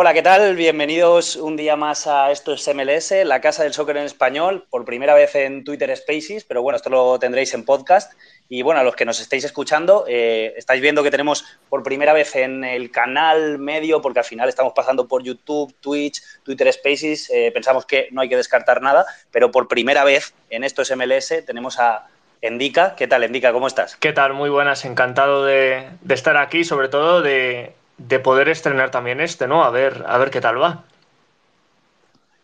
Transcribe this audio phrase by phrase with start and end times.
[0.00, 0.54] Hola, ¿qué tal?
[0.54, 4.84] Bienvenidos un día más a Esto es MLS, la casa del soccer en español, por
[4.84, 8.12] primera vez en Twitter Spaces, pero bueno, esto lo tendréis en podcast.
[8.48, 12.12] Y bueno, a los que nos estáis escuchando, eh, estáis viendo que tenemos por primera
[12.12, 17.28] vez en el canal medio, porque al final estamos pasando por YouTube, Twitch, Twitter Spaces,
[17.30, 20.96] eh, pensamos que no hay que descartar nada, pero por primera vez en Esto es
[20.96, 22.06] MLS tenemos a
[22.40, 22.94] Endica.
[22.94, 23.52] ¿Qué tal, Endica?
[23.52, 23.96] ¿Cómo estás?
[23.96, 24.32] ¿Qué tal?
[24.32, 29.64] Muy buenas, encantado de estar aquí, sobre todo de de poder estrenar también este, ¿no?
[29.64, 30.84] A ver, a ver qué tal va.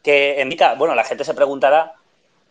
[0.02, 1.94] Que indica, bueno, la gente se preguntará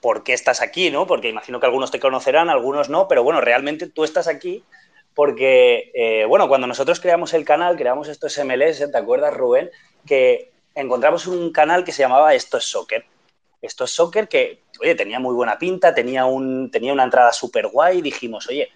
[0.01, 1.05] por qué estás aquí, ¿no?
[1.05, 4.63] Porque imagino que algunos te conocerán, algunos no, pero bueno, realmente tú estás aquí
[5.13, 9.69] porque, eh, bueno, cuando nosotros creamos el canal, creamos Esto es MLS, ¿te acuerdas, Rubén?
[10.05, 13.05] Que encontramos un canal que se llamaba Esto es Soccer.
[13.61, 17.67] Esto es Soccer que, oye, tenía muy buena pinta, tenía, un, tenía una entrada súper
[17.67, 18.69] guay, dijimos, oye,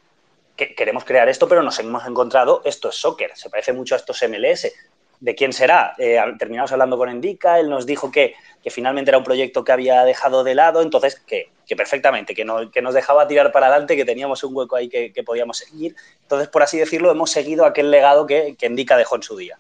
[0.58, 4.22] queremos crear esto, pero nos hemos encontrado esto es soccer, se parece mucho a estos
[4.28, 4.72] MLS.
[5.20, 5.96] ¿De quién será?
[5.98, 8.36] Eh, terminamos hablando con Endica, él nos dijo que,
[8.70, 12.82] finalmente era un proyecto que había dejado de lado, entonces que, perfectamente, que, no, que,
[12.82, 15.96] nos dejaba tirar para adelante, que teníamos un hueco ahí que, podíamos seguir.
[16.22, 19.58] Entonces, por así decirlo, hemos seguido aquel legado que, que Endica dejó en su día.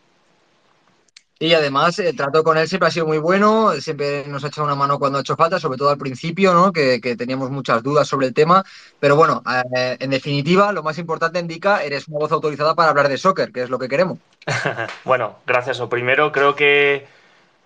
[1.39, 4.65] Y además el trato con él siempre ha sido muy bueno, siempre nos ha echado
[4.65, 6.71] una mano cuando ha hecho falta, sobre todo al principio, ¿no?
[6.71, 8.63] que, teníamos muchas dudas sobre el tema.
[8.99, 9.43] Pero bueno,
[9.75, 13.51] eh, en definitiva, lo más importante indica, eres una voz autorizada para hablar de soccer,
[13.51, 14.17] que es lo que queremos.
[15.05, 15.77] bueno, gracias.
[15.79, 17.05] Lo primero, creo que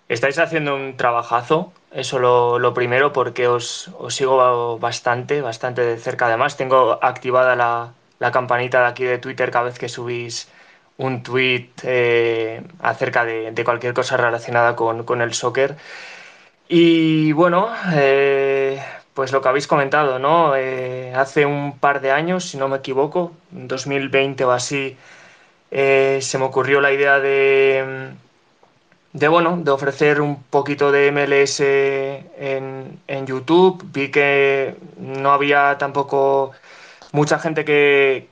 [0.08, 5.96] estáis haciendo un trabajazo, eso lo, lo primero, porque os, os, sigo bastante, bastante de
[5.96, 6.26] cerca.
[6.26, 10.48] Además, tengo activada la, la campanita de aquí de Twitter cada vez que subís
[11.02, 15.76] un tweet eh, acerca de, cualquier cosa relacionada con, el soccer.
[16.68, 18.82] Y bueno, eh,
[19.14, 20.56] pues lo que habéis comentado, ¿no?
[20.56, 24.96] Eh, hace un par de años, si no me equivoco, en 2020 o así,
[25.70, 28.10] se me ocurrió la idea de,
[29.12, 33.84] de, bueno, de ofrecer un poquito de MLS en, en YouTube.
[33.92, 36.52] Vi que no había tampoco
[37.12, 38.28] mucha gente que,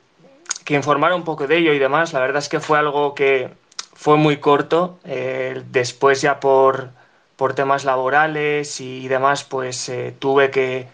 [0.71, 2.13] que informara un poco de ello y demás.
[2.13, 3.51] La verdad es que fue algo que
[3.93, 5.01] fue muy corto.
[5.05, 6.91] Eh, después ya por,
[7.35, 10.87] por temas laborales y demás, pues eh, tuve que,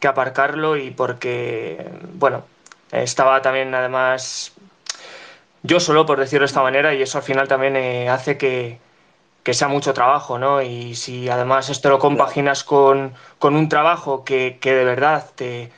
[0.00, 2.42] que, aparcarlo y porque, bueno,
[2.90, 4.52] estaba también además
[5.62, 8.80] yo solo, por decirlo de esta manera, y eso al final también eh, hace que,
[9.44, 10.60] que, sea mucho trabajo, ¿no?
[10.60, 15.70] Y si además esto lo compaginas con, con un trabajo que, que de verdad te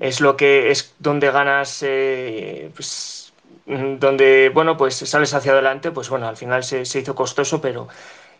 [0.00, 3.32] es lo que es donde ganas, eh, pues,
[3.66, 7.88] donde, bueno, pues sales hacia adelante, pues bueno, al final se, hizo costoso, pero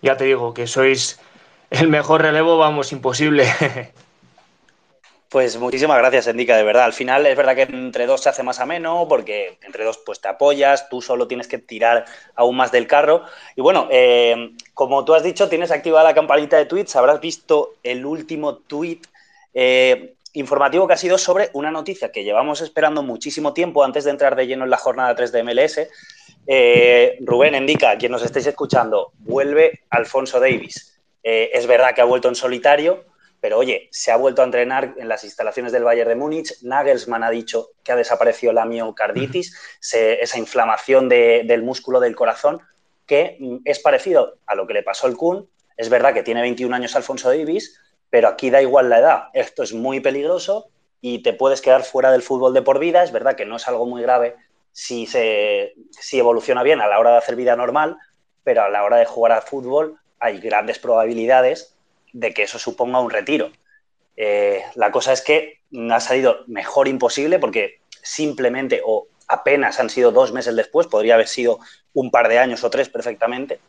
[0.01, 1.19] ya te digo que sois
[1.71, 3.47] el mejor relevo, vamos, imposible.
[5.31, 6.85] Pues muchísimas gracias, Endica, de verdad.
[6.85, 10.23] Al final es verdad que entre dos se hace más ameno, porque entre dos pues
[10.23, 13.25] te apoyas, tú solo tienes que tirar aún más del carro.
[13.55, 17.75] Y bueno, eh, como tú has dicho, tienes activada la campanita de tweets, habrás visto
[17.83, 19.01] el último tweet
[19.53, 24.11] eh, informativo que ha sido sobre una noticia que llevamos esperando muchísimo tiempo antes de
[24.11, 25.89] entrar de lleno en la jornada 3 de MLS.
[26.47, 30.99] Eh, Rubén indica, quien nos estéis escuchando, vuelve Alfonso Davis.
[31.23, 33.05] Eh, es verdad que ha vuelto en solitario,
[33.41, 36.63] pero oye, se ha vuelto a entrenar en las instalaciones del Bayern de Múnich.
[36.63, 39.57] Nagelsmann ha dicho que ha desaparecido la miocarditis,
[39.93, 42.61] esa inflamación del músculo del corazón,
[43.07, 45.49] que mm, es parecido a lo que le pasó al Kun.
[45.77, 47.79] Es verdad que tiene 21 años Alfonso Davis,
[48.11, 49.23] pero aquí da igual la edad.
[49.33, 50.69] Esto es muy peligroso
[51.01, 53.03] y te puedes quedar fuera del fútbol de por vida.
[53.03, 54.37] Es verdad que no es algo muy grave
[54.73, 57.97] si, se, si evoluciona bien a la hora de hacer vida normal,
[58.45, 61.77] pero a la hora de jugar al fútbol hay grandes probabilidades
[62.13, 63.51] de que eso suponga un retiro.
[64.17, 70.11] Eh, la cosa es que ha salido mejor imposible porque simplemente o apenas han sido
[70.11, 71.61] dos meses después, podría haber sido
[71.93, 73.61] un par de años o tres perfectamente,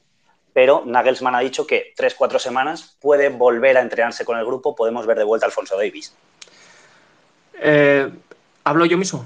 [0.60, 4.76] pero Nagelsmann ha dicho que tres, cuatro semanas puede volver a entrenarse con el grupo,
[4.76, 6.14] podemos ver de vuelta a Alfonso Davis.
[7.62, 8.10] Eh,
[8.66, 9.26] ¿Hablo yo mismo?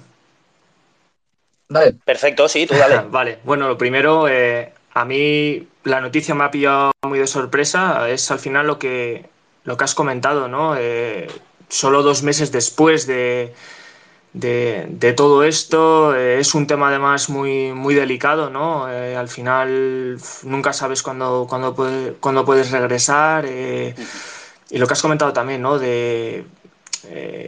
[1.69, 1.95] Vale.
[2.05, 3.01] Perfecto, sí, tú dale.
[3.09, 8.07] vale, bueno, lo primero, eh, a mí la noticia me ha pillado muy de sorpresa,
[8.11, 9.25] es al final lo que,
[9.63, 10.75] lo que has comentado, ¿no?
[10.77, 11.25] Eh,
[11.67, 13.55] solo dos meses después de,
[14.33, 16.15] de, todo esto.
[16.15, 18.89] Eh, es un tema además muy, muy delicado, ¿no?
[18.91, 22.13] Eh, al final nunca sabes cuándo, cuándo, puede,
[22.43, 23.45] puedes regresar.
[23.47, 23.95] Eh,
[24.69, 25.79] y lo que has comentado también, ¿no?
[25.79, 26.45] De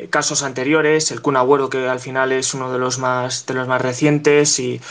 [0.10, 3.68] casos anteriores, el Kun Agüero, que al final es uno de los más, de los
[3.68, 4.60] más recientes.
[4.60, 4.82] Y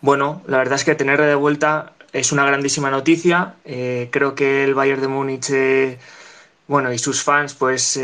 [0.00, 3.54] bueno, la verdad es que tenerle de vuelta es una grandísima noticia.
[3.64, 5.50] creo que el Bayern de Múnich,
[6.66, 7.98] bueno, y sus fans, pues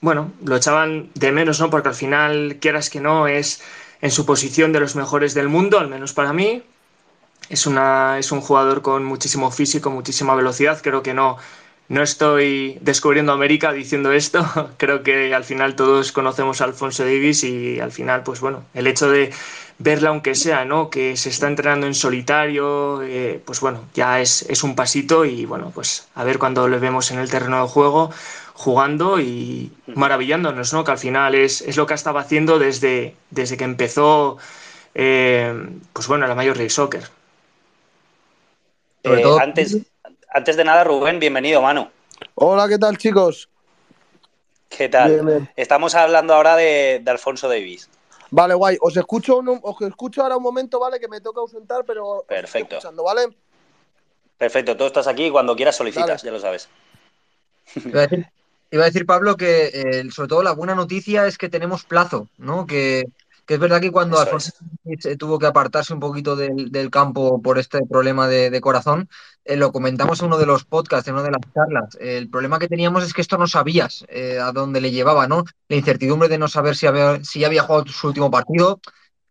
[0.00, 1.70] bueno, lo echaban de menos, ¿no?
[1.70, 3.62] Porque al final, quieras que no, es
[4.00, 6.62] en su posición de los mejores del mundo, al menos para mí.
[7.48, 10.80] es, una, es un jugador con muchísimo físico, muchísima velocidad.
[10.82, 11.38] Creo que no,
[11.88, 14.44] no estoy descubriendo América diciendo esto.
[14.76, 18.86] Creo que al final todos conocemos a Alfonso Davis y al final, pues bueno, el
[18.86, 19.32] hecho de
[19.78, 20.90] verla aunque sea, ¿no?
[20.90, 25.44] Que se está entrenando en solitario, eh, pues bueno, ya es, es, un pasito y
[25.44, 28.10] bueno, pues a ver cuando le vemos en el terreno de juego
[28.54, 30.82] jugando y maravillándonos, ¿no?
[30.82, 34.38] Que al final es, es lo que estaba haciendo desde, desde que empezó,
[34.94, 35.54] eh,
[35.92, 37.02] pues bueno, la Major League Soccer.
[39.02, 39.76] Eh, antes,
[40.30, 41.88] antes de nada, Rubén, bienvenido, Manu.
[42.34, 43.48] Hola, ¿qué tal, chicos?
[44.70, 45.48] ¿Qué tal?
[45.54, 47.88] Estamos hablando ahora de, de Alfonso Davis.
[48.30, 48.76] Vale, guay.
[48.80, 50.98] Os escucho, os escucho ahora un momento, ¿vale?
[50.98, 52.24] Que me toca ausentar, pero.
[52.28, 52.76] Perfecto.
[52.76, 53.28] Escuchando, ¿vale?
[54.38, 56.68] Perfecto, tú estás aquí cuando quieras solicitas, ya lo sabes.
[57.74, 58.26] Iba a decir,
[58.70, 62.28] iba a decir Pablo, que eh, sobre todo la buena noticia es que tenemos plazo,
[62.36, 62.66] ¿no?
[62.66, 63.04] Que,
[63.46, 64.52] que es verdad que cuando Alfonso
[65.18, 69.08] tuvo que apartarse un poquito del, del campo por este problema de, de corazón,
[69.44, 71.96] eh, lo comentamos en uno de los podcasts, en una de las charlas.
[72.00, 75.44] el problema que teníamos es que esto no sabías eh, a dónde le llevaba, ¿no?
[75.68, 78.80] La incertidumbre de no saber si había, si había jugado su último partido,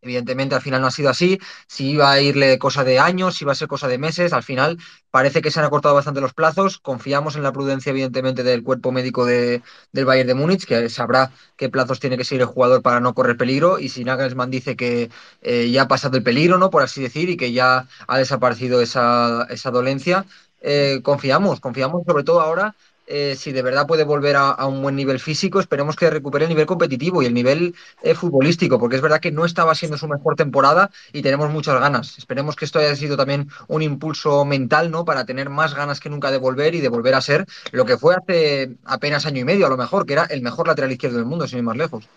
[0.06, 3.44] Evidentemente al final no ha sido así, si iba a irle cosa de años, si
[3.44, 4.78] iba a ser cosa de meses, al final
[5.10, 8.92] parece que se han acortado bastante los plazos, confiamos en la prudencia evidentemente del cuerpo
[8.92, 9.64] médico de,
[9.94, 13.16] del Bayern de Múnich, que sabrá qué plazos tiene que seguir el jugador para no
[13.16, 15.10] correr peligro, y si Nagelsmann dice que
[15.42, 16.70] eh, ya ha pasado el peligro, ¿no?
[16.70, 20.28] por así decir, y que ya ha desaparecido esa, esa dolencia,
[20.62, 22.76] eh, confiamos, confiamos sobre todo ahora
[23.08, 26.50] eh, si de verdad puede volver a, un buen nivel físico, esperemos que recupere el
[26.50, 30.08] nivel competitivo y el nivel eh, futbolístico, porque es verdad que no estaba siendo su
[30.08, 32.18] mejor temporada y tenemos muchas ganas.
[32.18, 35.06] Esperemos que esto haya sido también un impulso mental, ¿no?
[35.06, 37.98] Para tener más ganas que nunca de volver y de volver a ser lo que
[37.98, 41.18] fue hace apenas año y medio, a lo mejor, que era el mejor lateral izquierdo
[41.18, 42.08] del mundo, sin ir más lejos.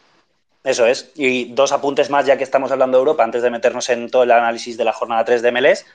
[0.64, 1.12] Eso es.
[1.14, 4.24] Y dos apuntes más, ya que estamos hablando de Europa, antes de meternos en todo
[4.24, 5.86] el análisis de la jornada 3 de MLS.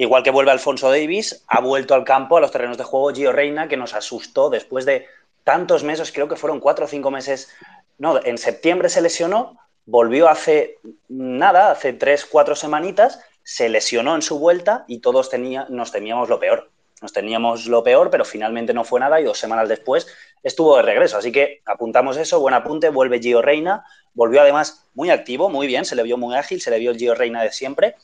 [0.00, 3.32] Igual que vuelve Alfonso Davis, ha vuelto al campo, a los terrenos de juego, Gio
[3.32, 5.04] Reina, que nos asustó después de
[5.44, 7.50] tantos meses, creo que fueron cuatro o cinco meses.
[7.98, 10.78] No, en septiembre se lesionó, volvió hace
[11.10, 16.30] nada, hace tres, cuatro semanitas, se lesionó en su vuelta y todos tenía, nos temíamos
[16.30, 16.70] lo peor.
[17.02, 20.06] Nos teníamos lo peor, pero finalmente no fue nada y dos semanas después
[20.42, 21.18] estuvo de regreso.
[21.18, 25.84] Así que apuntamos eso, buen apunte, vuelve Gio Reina, volvió además muy activo, muy bien,
[25.84, 27.96] se le vio muy ágil, se le vio el Gio Reina de siempre.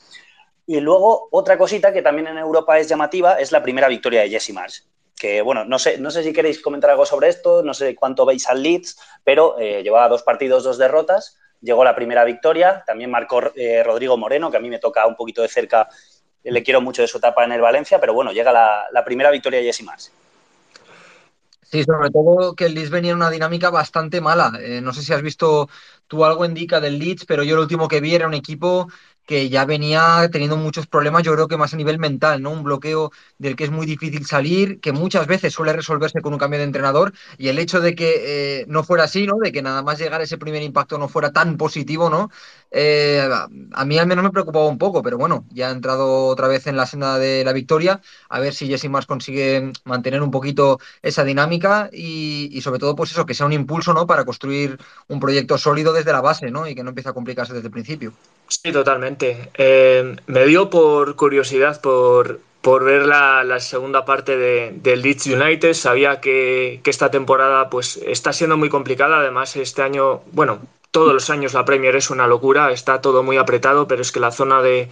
[0.66, 4.30] Y luego, otra cosita que también en Europa es llamativa es la primera victoria de
[4.30, 4.80] Jesse Marsh.
[5.16, 8.26] Que bueno, no sé, no sé si queréis comentar algo sobre esto, no sé cuánto
[8.26, 13.10] veis al Leeds, pero eh, llevaba dos partidos, dos derrotas, llegó la primera victoria, también
[13.10, 15.88] marcó eh, Rodrigo Moreno, que a mí me toca un poquito de cerca,
[16.42, 19.60] le quiero mucho de su etapa en el Valencia, pero bueno, llega la, primera victoria
[19.60, 20.08] de Jesse Marsh.
[21.62, 24.52] Sí, sobre todo que el Leeds venía en una dinámica bastante mala.
[24.60, 25.68] Eh, no sé si has visto
[26.06, 28.86] tú algo indica del Leeds, pero yo lo último que vi era un equipo
[29.26, 32.50] que ya venía teniendo muchos problemas, yo creo que más a nivel mental, ¿no?
[32.50, 36.38] Un bloqueo del que es muy difícil salir, que muchas veces suele resolverse con un
[36.38, 39.34] cambio de entrenador, y el hecho de que eh, no fuera así, ¿no?
[39.42, 42.30] De que nada más llegar ese primer impacto no fuera tan positivo, ¿no?
[42.70, 43.28] Eh,
[43.72, 46.66] a mí al menos me preocupaba un poco, pero bueno, ya ha entrado otra vez
[46.66, 50.78] en la senda de la victoria, a ver si Jesse Mars consigue mantener un poquito
[51.02, 54.06] esa dinámica y, y, sobre todo, pues eso, que sea un impulso, ¿no?
[54.06, 54.78] Para construir
[55.08, 56.66] un proyecto sólido desde la base, ¿no?
[56.68, 58.12] Y que no empiece a complicarse desde el principio.
[58.48, 59.15] Sí, totalmente.
[59.20, 65.74] Eh, me dio por curiosidad por, por ver la, la, segunda parte de, Leeds United.
[65.74, 69.18] Sabía que, que, esta temporada pues, está siendo muy complicada.
[69.18, 72.70] Además, este año, bueno, todos los años la Premier es una locura.
[72.72, 74.88] Está todo muy apretado, pero es que la zona de,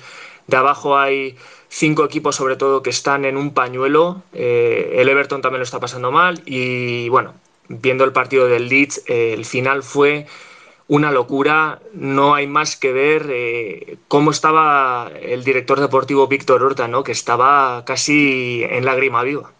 [0.46, 1.36] de abajo hay
[1.68, 4.22] cinco equipos sobre todo que están en un pañuelo.
[4.32, 6.42] Eh, el Everton también lo está pasando mal.
[6.46, 7.34] Y bueno,
[7.68, 10.26] viendo el partido del Leeds, eh, el final fue
[10.88, 16.88] una locura, no hay más que ver eh, cómo estaba el director deportivo Víctor Horta,
[16.88, 17.02] ¿no?
[17.02, 19.52] que estaba casi en lágrima viva.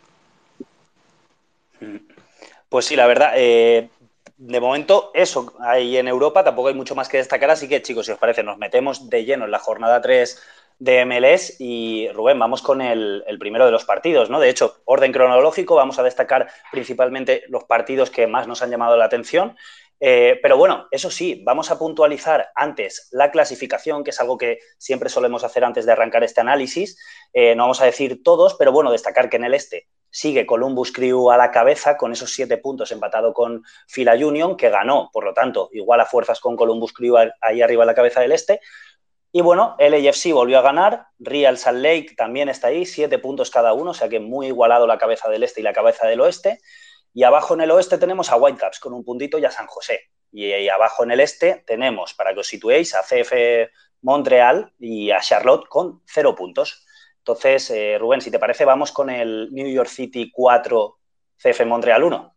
[2.69, 3.88] Pues sí, la verdad, eh,
[4.37, 8.07] de momento eso hay en Europa, tampoco hay mucho más que destacar, así que chicos,
[8.07, 10.43] si os parece, nos metemos de lleno en la jornada 3
[10.78, 14.40] de MLS y Rubén, vamos con el, el, primero de los partidos, ¿no?
[14.40, 18.97] De hecho, orden cronológico, vamos a destacar principalmente los partidos que más nos han llamado
[18.97, 19.57] la atención.
[20.01, 24.59] Eh, pero bueno, eso sí, vamos a puntualizar antes la clasificación, que es algo que
[24.79, 26.99] siempre solemos hacer antes de arrancar este análisis.
[27.33, 30.93] Eh, no vamos a decir todos, pero bueno, destacar que en el este sigue Columbus
[30.93, 35.25] Crew a la cabeza con esos siete puntos empatado con Fila Union, que ganó, por
[35.25, 38.61] lo tanto, igual a fuerzas con Columbus Crew ahí arriba a la cabeza del este.
[39.33, 43.73] Y bueno, LAFC volvió a ganar, Real Salt Lake también está ahí, siete puntos cada
[43.73, 46.61] uno, o sea que muy igualado la cabeza del este y la cabeza del oeste.
[47.14, 50.11] Y abajo en el oeste tenemos a Whitecaps con un puntito y a San José.
[50.33, 53.33] Y, y abajo en el este tenemos, para que os situéis, a CF
[54.02, 56.85] Montreal y a Charlotte con cero puntos.
[57.18, 60.99] Entonces, eh, Rubén, si te parece, vamos con el New York City 4,
[61.38, 62.34] CF Montreal 1.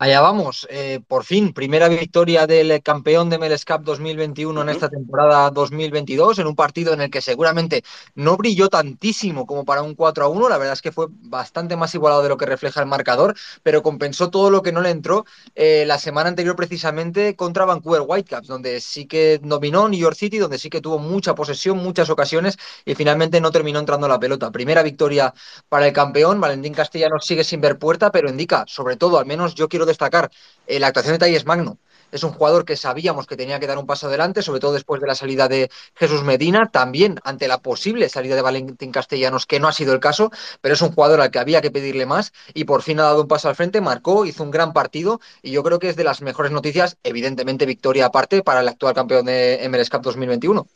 [0.00, 4.88] Allá vamos, eh, por fin, primera victoria del campeón de MLS Cup 2021 en esta
[4.88, 7.82] temporada 2022, en un partido en el que seguramente
[8.14, 11.74] no brilló tantísimo como para un 4 a 1, la verdad es que fue bastante
[11.74, 14.90] más igualado de lo que refleja el marcador, pero compensó todo lo que no le
[14.90, 15.24] entró
[15.56, 20.38] eh, la semana anterior precisamente contra Vancouver Whitecaps, donde sí que dominó New York City,
[20.38, 24.52] donde sí que tuvo mucha posesión, muchas ocasiones y finalmente no terminó entrando la pelota.
[24.52, 25.34] Primera victoria
[25.68, 29.56] para el campeón, Valentín Castellanos sigue sin ver puerta, pero indica, sobre todo, al menos
[29.56, 30.30] yo quiero destacar
[30.66, 31.78] eh, la actuación de Talles Magno.
[32.10, 35.00] Es un jugador que sabíamos que tenía que dar un paso adelante, sobre todo después
[35.00, 39.60] de la salida de Jesús Medina, también ante la posible salida de Valentín Castellanos, que
[39.60, 40.30] no ha sido el caso,
[40.62, 43.22] pero es un jugador al que había que pedirle más y por fin ha dado
[43.22, 46.04] un paso al frente, marcó, hizo un gran partido y yo creo que es de
[46.04, 50.66] las mejores noticias, evidentemente victoria aparte para el actual campeón de MLS Cup 2021.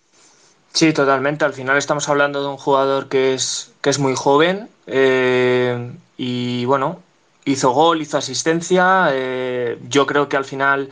[0.72, 1.44] Sí, totalmente.
[1.44, 6.64] Al final estamos hablando de un jugador que es, que es muy joven eh, y
[6.64, 7.02] bueno,
[7.44, 9.08] hizo gol, hizo asistencia.
[9.12, 10.90] Eh, yo creo que al final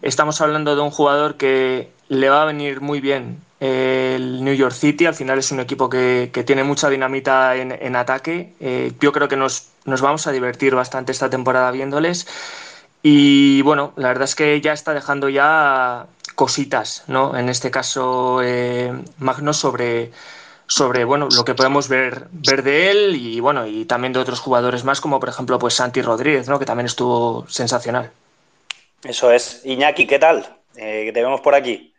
[0.00, 4.54] estamos hablando de un jugador que le va a venir muy bien eh, el New
[4.54, 5.06] York City.
[5.06, 8.54] Al final es un equipo que, tiene mucha dinamita en, ataque.
[8.60, 12.26] Eh, yo creo que nos, nos, vamos a divertir bastante esta temporada viéndoles.
[13.02, 16.06] Y bueno, la verdad es que ya está dejando ya
[16.36, 17.36] cositas, ¿no?
[17.36, 18.40] En este caso,
[19.18, 20.12] Magno sobre
[20.66, 24.40] sobre bueno, lo que podemos ver, ver de él y bueno, y también de otros
[24.40, 26.58] jugadores más, como por ejemplo pues Santi Rodríguez, ¿no?
[26.58, 28.10] que también estuvo sensacional.
[29.04, 29.62] Eso es.
[29.64, 30.46] Iñaki, ¿qué tal?
[30.76, 31.92] Eh, te vemos por aquí.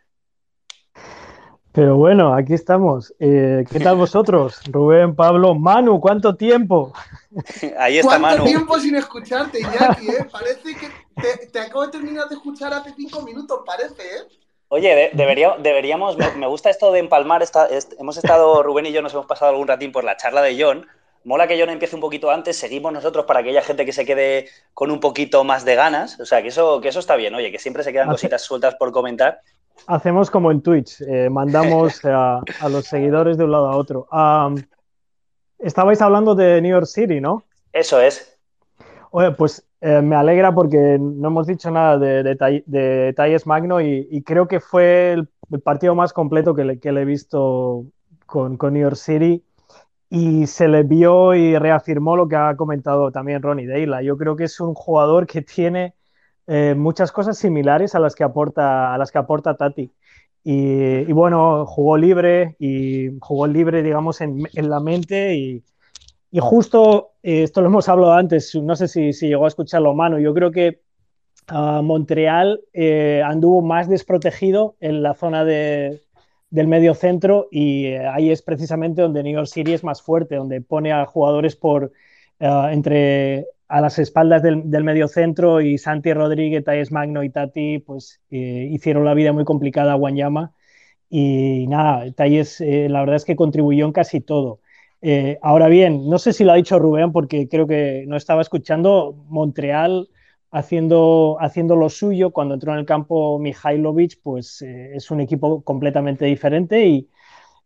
[1.72, 3.12] Pero bueno, aquí estamos.
[3.18, 4.60] Eh, ¿Qué tal vosotros?
[4.70, 6.92] Rubén, Pablo, Manu, ¿cuánto tiempo?
[7.78, 8.44] Ahí está ¿Cuánto Manu.
[8.44, 10.08] tiempo sin escucharte, Iñaki?
[10.08, 10.26] Eh?
[10.30, 10.88] Parece que
[11.20, 14.43] te, te, acabo de terminar de escuchar hace cinco minutos, parece, ¿eh?
[14.74, 19.14] Oye, debería, deberíamos, me, gusta esto de empalmar, esta, hemos estado, Rubén y yo nos
[19.14, 20.84] hemos pasado algún ratín por la charla de John,
[21.22, 24.04] mola que John empiece un poquito antes, seguimos nosotros para que haya gente que se
[24.04, 27.36] quede con un poquito más de ganas, o sea, que eso, que eso está bien,
[27.36, 29.38] oye, que siempre se quedan cositas sueltas por comentar.
[29.86, 34.08] Hacemos como en Twitch, eh, mandamos a, a, los seguidores de un lado a otro.
[34.10, 34.56] Um,
[35.60, 37.44] estabais hablando de New York City, ¿no?
[37.72, 38.33] Eso es.
[39.16, 43.80] Oye, pues eh, me alegra porque no hemos dicho nada de, de, de Talles Magno
[43.80, 47.04] y, y, creo que fue el, el, partido más completo que le, que le he
[47.04, 47.86] visto
[48.26, 49.44] con, con, New York City
[50.10, 54.02] y se le vio y reafirmó lo que ha comentado también Ronnie Deila.
[54.02, 55.94] Yo creo que es un jugador que tiene
[56.48, 59.92] eh, muchas cosas similares a las que aporta, a las que aporta Tati.
[60.42, 65.64] Y, y bueno, jugó libre y jugó libre, digamos, en, en la mente y,
[66.34, 69.94] y justo, eh, esto lo hemos hablado antes, no sé si, si llegó a escucharlo
[69.94, 70.80] Manu, yo creo que
[71.52, 76.02] uh, Montreal eh, anduvo más desprotegido en la zona de,
[76.50, 80.34] del medio centro y eh, ahí es precisamente donde New York City es más fuerte,
[80.34, 81.92] donde pone a jugadores por
[82.40, 87.78] uh, entre a las espaldas del, medio centro y Santi Rodríguez, Taes Magno y Tati
[87.78, 90.52] pues hicieron la vida muy complicada a Guanyama
[91.08, 94.58] y nada, Taes la verdad es que contribuyó en casi todo.
[95.06, 98.40] Eh, ahora bien, no sé si lo ha dicho Rubén porque creo que no estaba
[98.40, 99.14] escuchando.
[99.28, 100.08] Montreal
[100.50, 105.62] haciendo, haciendo lo suyo cuando entró en el campo Mihailovic, pues eh, es un equipo
[105.62, 107.10] completamente diferente y,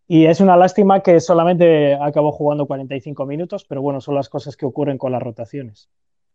[0.09, 4.65] es una lástima que solamente acabó jugando 45 minutos, pero bueno, son las cosas que
[4.65, 5.91] ocurren con las rotaciones.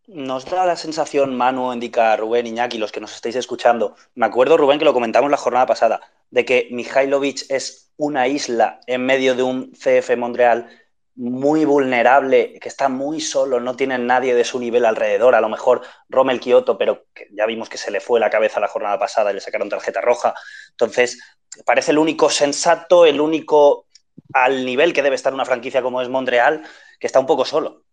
[0.06, 3.96] Nos da la sensación, Manu, indica Rubén, Iñaki, los que nos estáis escuchando.
[4.14, 8.80] Me acuerdo, Rubén, que lo comentamos la jornada pasada, de que Mihailovic es una isla
[8.86, 10.68] en medio de un CF Montreal
[11.16, 15.50] muy vulnerable, que está muy solo, no tiene nadie de su nivel alrededor, a lo
[15.50, 19.32] mejor Rommel Kioto, pero ya vimos que se le fue la cabeza la jornada pasada
[19.32, 20.34] y le sacaron tarjeta roja.
[20.72, 21.20] Entonces,
[21.66, 23.86] parece el único sensato, el único
[24.34, 26.64] al nivel que debe estar una franquicia como es Montreal,
[27.00, 27.84] que está un poco solo.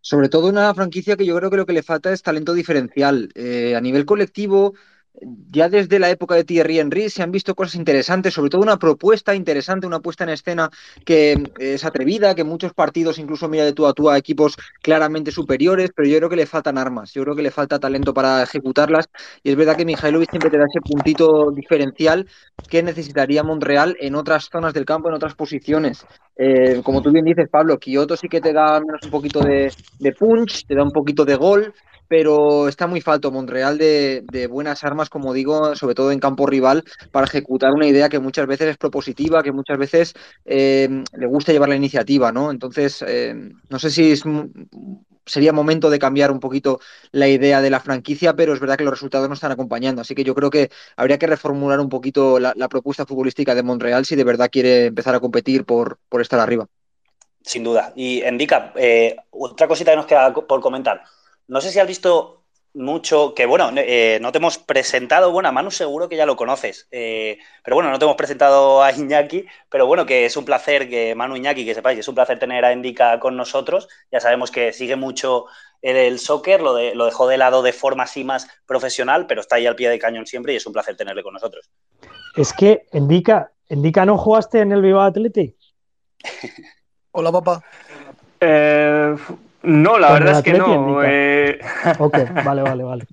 [0.00, 3.30] Sobre todo una franquicia que yo creo que lo que le falta es talento diferencial.
[3.34, 4.74] Eh, a nivel colectivo,
[5.20, 8.78] ya desde la época de Thierry Henry se han visto cosas interesantes, sobre todo una
[8.78, 10.70] propuesta interesante, una puesta en escena
[11.04, 15.30] que es atrevida, que muchos partidos incluso mira de tú a tú a equipos claramente
[15.30, 18.42] superiores, pero yo creo que le faltan armas, yo creo que le falta talento para
[18.42, 19.08] ejecutarlas
[19.42, 22.26] y es verdad que Mihailovic siempre te da ese puntito diferencial
[22.68, 26.04] que necesitaría Montreal en otras zonas del campo, en otras posiciones.
[26.36, 29.72] Eh, como tú bien dices, Pablo, Kioto sí que te da menos un poquito de,
[30.00, 31.72] de punch, te da un poquito de gol,
[32.08, 36.84] pero está muy falto Montreal de, buenas armas, como digo, sobre todo en campo rival,
[37.10, 41.52] para ejecutar una idea que muchas veces es propositiva, que muchas veces eh, le gusta
[41.52, 42.50] llevar la iniciativa, ¿no?
[42.50, 43.34] Entonces, eh,
[43.68, 44.24] no sé si es
[45.26, 46.80] sería momento de cambiar un poquito
[47.10, 50.02] la idea de la franquicia, pero es verdad que los resultados no están acompañando.
[50.02, 54.04] Así que yo creo que habría que reformular un poquito la, propuesta futbolística de Montreal
[54.04, 56.66] si de verdad quiere empezar a competir por, por estar arriba.
[57.42, 57.92] Sin duda.
[57.94, 61.02] Y Endica, eh, otra cosita que nos queda por comentar.
[61.48, 65.52] No sé si has visto mucho, que bueno, eh, no te hemos presentado, bueno, a
[65.52, 69.46] Manu seguro que ya lo conoces, eh, pero bueno, no te hemos presentado a Iñaki,
[69.68, 72.64] pero bueno, que es un placer que Manu Iñaki, que sepáis, es un placer tener
[72.64, 75.46] a Endica con nosotros, ya sabemos que sigue mucho
[75.82, 79.40] el, el soccer, lo, de, lo dejó de lado de forma así más profesional, pero
[79.40, 81.70] está ahí al pie de cañón siempre y es un placer tenerle con nosotros.
[82.34, 85.54] Es que, Endica, Endica ¿no jugaste en el Viva Athletic?
[87.12, 87.62] Hola, papá.
[88.40, 89.14] Eh,
[89.64, 91.02] no, la verdad es que no.
[91.04, 91.58] Eh,
[91.98, 93.04] Ok, vale, vale, vale.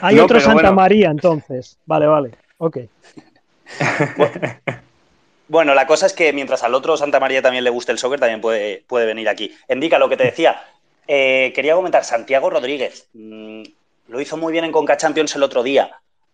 [0.00, 0.72] Hay No, otro Santa bueno.
[0.74, 1.78] María, entonces.
[1.86, 2.30] Vale, vale.
[2.58, 2.78] Ok.
[5.48, 8.20] Bueno, la cosa es que mientras al otro Santa María también le guste el soccer,
[8.20, 9.52] también puede, puede venir aquí.
[9.68, 10.62] Endica lo que te decía.
[11.08, 13.62] Eh, quería comentar, Santiago Rodríguez mm,
[14.08, 15.90] lo hizo muy bien en Conca Champions el otro día.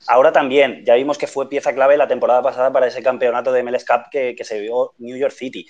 [0.07, 3.63] Ahora también, ya vimos que fue pieza clave la temporada pasada para ese campeonato de
[3.63, 5.67] MLS Cup que, que se vio New York City.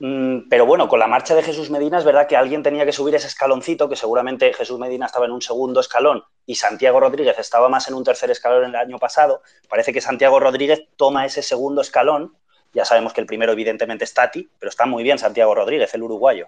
[0.00, 2.92] Mm, pero bueno, con la marcha de Jesús Medina es verdad que alguien tenía que
[2.92, 7.38] subir ese escaloncito, que seguramente Jesús Medina estaba en un segundo escalón y Santiago Rodríguez
[7.38, 9.42] estaba más en un tercer escalón el año pasado.
[9.68, 12.34] Parece que Santiago Rodríguez toma ese segundo escalón.
[12.72, 16.02] Ya sabemos que el primero evidentemente es Tati, pero está muy bien Santiago Rodríguez, el
[16.02, 16.46] uruguayo.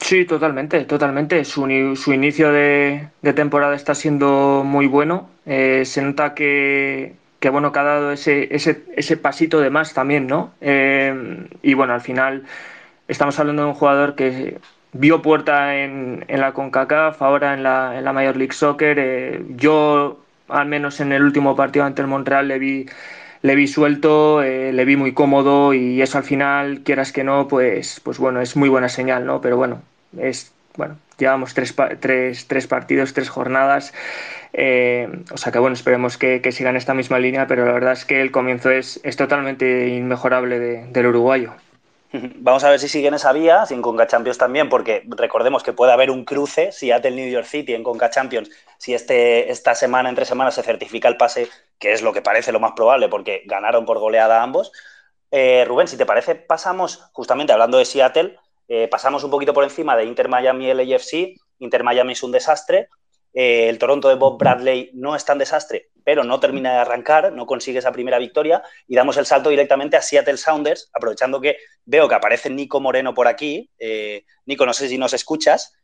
[0.00, 1.44] Sí, totalmente, totalmente.
[1.44, 1.62] Su,
[1.96, 5.30] su inicio de, de temporada está siendo muy bueno.
[5.46, 7.14] Eh, se nota que,
[7.44, 10.54] que, bueno, que ha dado ese, ese, ese pasito de más también, ¿no?
[10.62, 12.44] Eh, y bueno, al final
[13.06, 14.56] estamos hablando de un jugador que
[14.94, 18.96] vio puerta en, en la CONCACAF, ahora en la, en la Major League Soccer.
[18.98, 22.86] Eh, yo, al menos en el último partido ante el Montreal, le vi,
[23.42, 27.46] le vi suelto, eh, le vi muy cómodo y eso al final, quieras que no,
[27.46, 29.42] pues, pues bueno, es muy buena señal, ¿no?
[29.42, 29.82] Pero bueno,
[30.16, 33.92] es, bueno, llevamos tres, tres, tres partidos, tres jornadas,
[34.52, 37.92] eh, o sea que bueno, esperemos que, que sigan esta misma línea, pero la verdad
[37.92, 41.54] es que el comienzo es, es totalmente inmejorable de- del uruguayo.
[42.12, 45.92] Vamos a ver si siguen esa vía, sin Conca Champions también, porque recordemos que puede
[45.92, 50.08] haber un cruce, si el New York City en Conca Champions, si este, esta semana,
[50.08, 53.42] entre semanas, se certifica el pase, que es lo que parece lo más probable, porque
[53.46, 54.72] ganaron por goleada ambos.
[55.30, 59.64] Eh, Rubén, si te parece, pasamos, justamente hablando de Seattle, eh, pasamos un poquito por
[59.64, 61.36] encima de Inter Miami LAFC.
[61.58, 62.88] Inter Miami es un desastre.
[63.34, 67.32] Eh, el Toronto de Bob Bradley no es tan desastre, pero no termina de arrancar,
[67.32, 71.56] no consigue esa primera victoria y damos el salto directamente a Seattle Sounders, aprovechando que
[71.84, 73.70] veo que aparece Nico Moreno por aquí.
[73.78, 75.74] Eh, Nico, no sé si nos escuchas,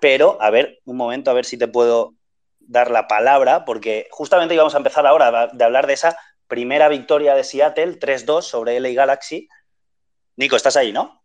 [0.00, 2.14] pero a ver, un momento, a ver si te puedo
[2.60, 7.34] dar la palabra, porque justamente íbamos a empezar ahora de hablar de esa primera victoria
[7.34, 9.48] de Seattle, 3-2 sobre LA Galaxy.
[10.36, 11.23] Nico, estás ahí, ¿no?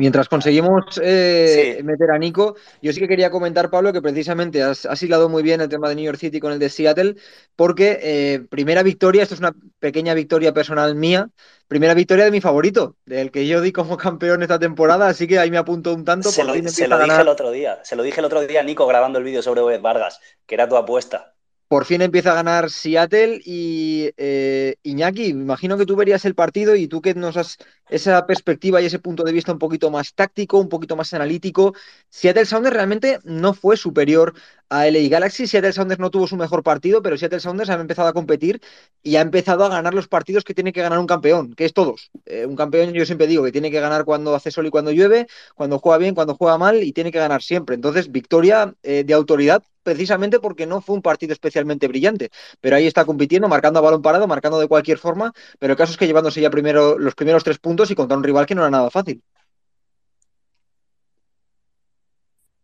[0.00, 1.82] Mientras conseguimos eh, Sí.
[1.82, 5.42] meter a Nico, yo sí que quería comentar, Pablo, que precisamente has, has hilado muy
[5.42, 7.16] bien el tema de New York City con el de Seattle,
[7.54, 11.28] porque eh, primera victoria, esto es una pequeña victoria personal mía,
[11.68, 15.38] primera victoria de mi favorito, del que yo di como campeón esta temporada, así que
[15.38, 16.30] ahí me apunto un tanto.
[16.30, 18.62] Se lo, se lo dije el otro día, se lo dije el otro día a
[18.62, 21.34] Nico grabando el vídeo sobre Vargas, que era tu apuesta.
[21.70, 26.74] Por fin empieza a ganar Seattle y eh, Iñaki, imagino que tú verías el partido
[26.74, 30.12] y tú que nos has esa perspectiva y ese punto de vista un poquito más
[30.14, 31.72] táctico, un poquito más analítico.
[32.08, 34.34] Seattle Sounders realmente no fue superior
[34.70, 35.46] a LA Galaxy.
[35.46, 38.60] Seattle Sounders no tuvo su mejor partido, pero Seattle Sounders ha empezado a competir
[39.02, 41.74] y ha empezado a ganar los partidos que tiene que ganar un campeón, que es
[41.74, 42.10] todos.
[42.26, 44.92] Eh, un campeón, yo siempre digo, que tiene que ganar cuando hace sol y cuando
[44.92, 47.74] llueve, cuando juega bien, cuando juega mal y tiene que ganar siempre.
[47.74, 52.30] Entonces, victoria eh, de autoridad precisamente porque no fue un partido especialmente brillante,
[52.60, 55.92] pero ahí está compitiendo, marcando a balón parado, marcando de cualquier forma, pero el caso
[55.92, 58.62] es que llevándose ya primero los primeros tres puntos y contra un rival que no
[58.62, 59.22] era nada fácil.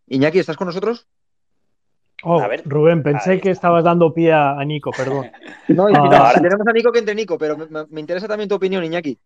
[0.09, 1.07] Iñaki, ¿estás con nosotros?
[2.23, 2.63] Oh, A ver.
[2.65, 5.27] Rubén, pensé que estabas dando pie a, Nico, perdón.
[5.69, 8.29] No, y Ah, ahora- tenemos a Nico que entre Nico, pero me, me- me interesa
[8.29, 9.19] también tu opinión, Iñaki.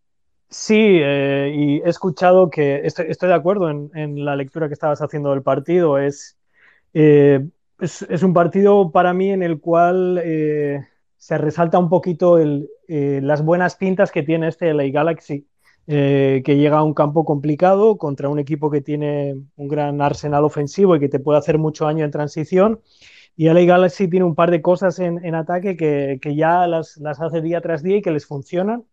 [0.49, 4.73] Sí, eh, y he escuchado que estoy, estoy de acuerdo en, en la lectura que
[4.73, 5.97] estabas haciendo del partido.
[5.97, 6.37] Es,
[6.93, 7.47] eh,
[7.79, 12.67] es, es un partido para mí en el cual eh, se resalta un poquito el,
[12.87, 15.47] eh, las buenas pintas que tiene este LA Galaxy,
[15.87, 20.43] eh, que llega a un campo complicado contra un equipo que tiene un gran arsenal
[20.43, 22.81] ofensivo y que te puede hacer mucho daño en transición.
[23.35, 26.97] Y LA Galaxy tiene un par de cosas en, en ataque que, que ya las,
[26.97, 28.85] las hace día tras día y que les funcionan.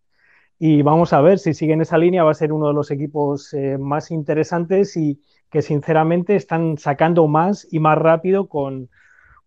[0.59, 3.53] Y vamos a ver si siguen esa línea, va a ser uno de los equipos
[3.55, 5.21] eh, más interesantes y
[5.51, 8.91] que sinceramente están sacando más y más rápido con,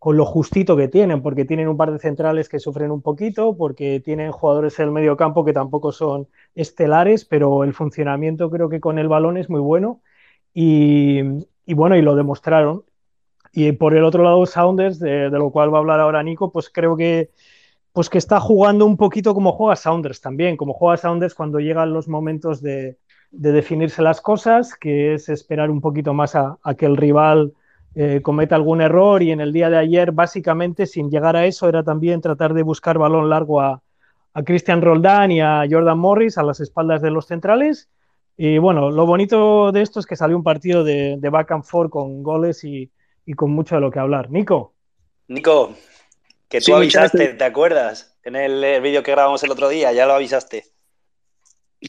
[0.02, 3.56] con lo justito que tienen, porque tienen un par de centrales que sufren un poquito,
[3.56, 8.68] porque tienen jugadores en el medio campo que tampoco son estelares, pero el funcionamiento creo
[8.68, 10.02] que con el balón es muy bueno
[10.56, 11.22] y,
[11.68, 12.84] bueno, y lo demostraron.
[13.54, 16.52] Y por el otro lado, Sounders, de, de, lo cual va a hablar ahora Nico,
[16.52, 17.30] pues creo que,
[17.94, 21.94] pues que está jugando un poquito como juega Sounders también, como juega Sounders cuando llegan
[21.94, 22.98] los momentos de,
[23.30, 27.54] de definirse las cosas, que es esperar un poquito más a, a que el rival
[27.96, 31.68] eh, cometa algún error y en el día de ayer básicamente sin llegar a eso
[31.68, 33.82] era también tratar de buscar balón largo a,
[34.34, 37.90] a Christian Roldán y a Jordan Morris a las espaldas de los centrales.
[38.38, 41.64] Y bueno, lo bonito de esto es que salió un partido de, de back and
[41.64, 42.90] forth con goles y,
[43.26, 44.32] y, con mucho de lo que hablar.
[44.32, 44.74] Nico.
[45.28, 45.76] Nico,
[46.48, 48.18] que tú sí, avisaste, ¿te acuerdas?
[48.24, 50.71] En el, el vídeo que grabamos el otro día, ya lo avisaste.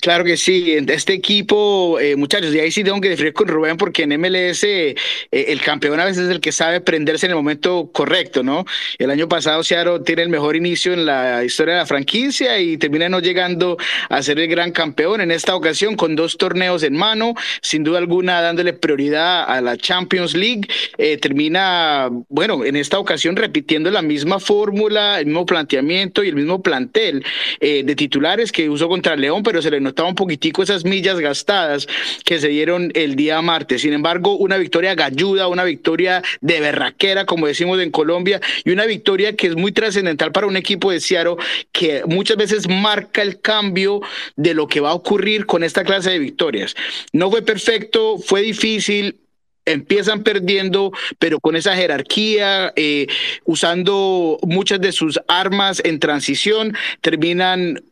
[0.00, 3.76] Claro que sí, este equipo, eh, muchachos, y ahí sí tengo que diferir con Rubén
[3.76, 4.94] porque en MLS eh,
[5.30, 8.64] el campeón a veces es el que sabe prenderse en el momento correcto, ¿no?
[8.98, 12.78] El año pasado Seattle tiene el mejor inicio en la historia de la franquicia y
[12.78, 13.76] termina no llegando
[14.08, 17.98] a ser el gran campeón en esta ocasión con dos torneos en mano, sin duda
[17.98, 20.62] alguna dándole prioridad a la Champions League,
[20.96, 26.36] eh, termina, bueno, en esta ocasión repitiendo la misma fórmula, el mismo planteamiento y el
[26.36, 27.22] mismo plantel
[27.60, 31.86] de titulares que usó contra León, pero se le notaba un poquitico esas millas gastadas
[32.24, 33.82] que se dieron el día martes.
[33.82, 38.86] Sin embargo, una victoria galluda, una victoria de berraquera, como decimos en Colombia, y una
[38.86, 41.36] victoria que es muy trascendental para un equipo de Seattle
[41.72, 44.00] que muchas veces marca el cambio
[44.36, 46.74] de lo que va a ocurrir con esta clase de victorias.
[47.12, 49.16] No fue perfecto, fue difícil,
[49.64, 53.06] empiezan perdiendo, pero con esa jerarquía, eh,
[53.44, 57.82] usando muchas de sus armas en transición, terminan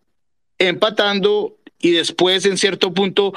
[0.58, 3.32] empatando y después en cierto punto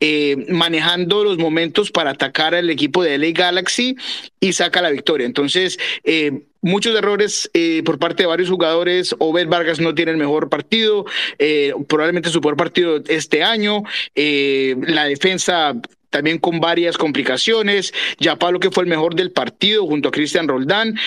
[0.00, 3.96] eh, manejando los momentos para atacar al equipo de LA Galaxy
[4.40, 5.26] y saca la victoria.
[5.26, 9.14] Entonces, eh, muchos errores eh, por parte de varios jugadores.
[9.18, 11.06] Obed Vargas no tiene el mejor partido,
[11.38, 13.84] eh, probablemente su peor partido este año.
[14.14, 15.74] Eh, la defensa
[16.10, 17.94] también con varias complicaciones.
[18.18, 20.98] Ya Pablo que fue el mejor del partido junto a Cristian Roldán,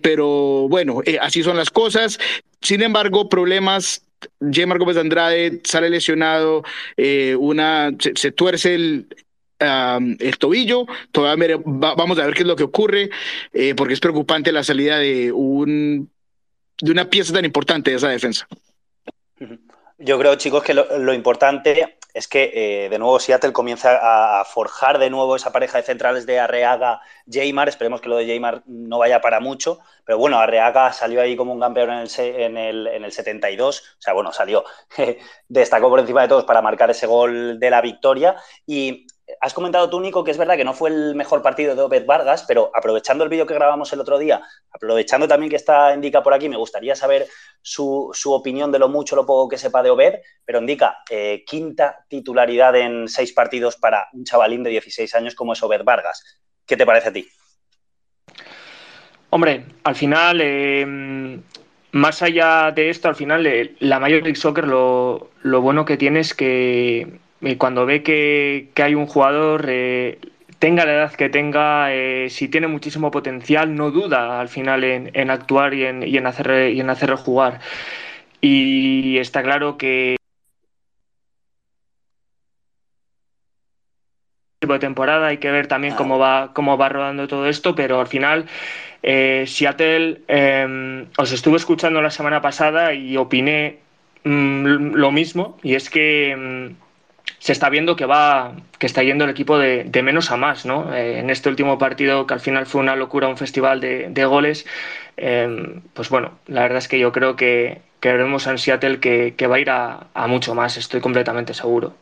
[0.00, 2.18] pero bueno, así son las cosas.
[2.62, 4.05] Sin embargo, problemas
[4.40, 6.64] Gemar Gómez Andrade sale lesionado,
[6.96, 9.06] eh, una, se, tuerce el,
[9.60, 13.10] um, el tobillo, todavía va, vamos a ver qué es lo que ocurre,
[13.52, 16.10] eh, porque es preocupante la salida de, un,
[16.80, 18.46] de una pieza tan importante de esa defensa.
[19.98, 24.44] Yo creo, chicos, que lo, importante es que eh, de nuevo Seattle comienza a, a,
[24.44, 27.70] forjar de nuevo esa pareja de centrales de Arreaga, Jaymar.
[27.70, 31.54] Esperemos que lo de Jaymar no vaya para mucho, pero bueno, Arreaga salió ahí como
[31.54, 34.64] un campeón en el, en el, en el 72, o sea, bueno, salió,
[35.48, 38.36] destacó por encima de todos para marcar ese gol de la victoria.
[38.66, 39.05] Y
[39.40, 42.06] has comentado tú, Nico, que es verdad que no fue el mejor partido de Obed
[42.06, 46.22] Vargas, pero aprovechando el vídeo que grabamos el otro día, aprovechando también que está Indica
[46.22, 47.26] por aquí, me gustaría saber
[47.62, 51.44] su, su opinión de lo mucho lo poco que sepa de Obed, pero Indica, eh,
[51.46, 56.22] quinta titularidad en seis partidos para un chavalín de 16 años como es Obed Vargas.
[56.66, 57.28] ¿Qué te parece a ti?
[59.30, 61.40] Hombre, al final, eh,
[61.92, 65.96] más allá de esto, al final, eh, la Major League Soccer lo, lo bueno que
[65.96, 67.20] tiene es que
[67.58, 70.18] cuando ve que, que, hay un jugador, eh,
[70.58, 75.10] tenga la edad que tenga, eh, si tiene muchísimo potencial, no duda al final en,
[75.14, 77.60] en actuar y en, y en, hacer, y en hacerlo jugar.
[78.40, 80.16] Y está claro que
[84.60, 88.06] de temporada hay que ver también cómo va cómo va rodando todo esto pero al
[88.06, 88.46] final
[89.02, 93.78] eh, Seattle eh, os estuve escuchando la semana pasada y opiné
[94.24, 96.85] mmm, lo mismo y es que mmm,
[97.38, 100.66] se está viendo que va que está yendo el equipo de, de menos a más
[100.66, 100.94] ¿no?
[100.94, 104.24] Eh, en este último partido que al final fue una locura un festival de, de
[104.24, 104.66] goles
[105.16, 109.34] eh, pues bueno la verdad es que yo creo que, que veremos en Seattle que,
[109.36, 111.94] que va a ir a mucho más estoy completamente seguro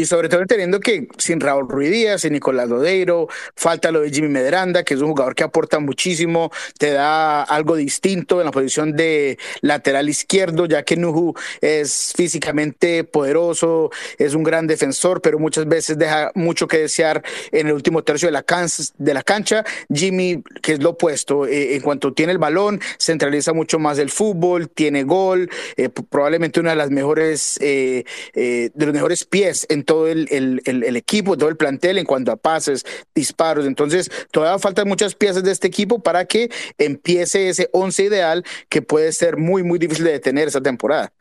[0.00, 4.10] y sobre todo entendiendo que sin Raúl Ruiz Díaz, sin Nicolás Lodeiro, falta lo de
[4.10, 8.50] Jimmy Medranda, que es un jugador que aporta muchísimo, te da algo distinto en la
[8.50, 15.38] posición de lateral izquierdo, ya que Nuhu es físicamente poderoso, es un gran defensor, pero
[15.38, 19.22] muchas veces deja mucho que desear en el último tercio de la, can de la
[19.22, 19.64] cancha.
[19.92, 24.08] Jimmy, que es lo opuesto, eh, en cuanto tiene el balón, centraliza mucho más el
[24.08, 29.84] fútbol, tiene gol, eh, probablemente una de las mejores, eh, de los mejores pies en
[29.90, 33.66] todo el, el, el, equipo, todo el plantel en cuanto a pases, disparos.
[33.66, 36.48] Entonces, todavía faltan muchas piezas de este equipo para que
[36.78, 41.12] empiece ese once ideal que puede ser muy, muy difícil de detener esta temporada.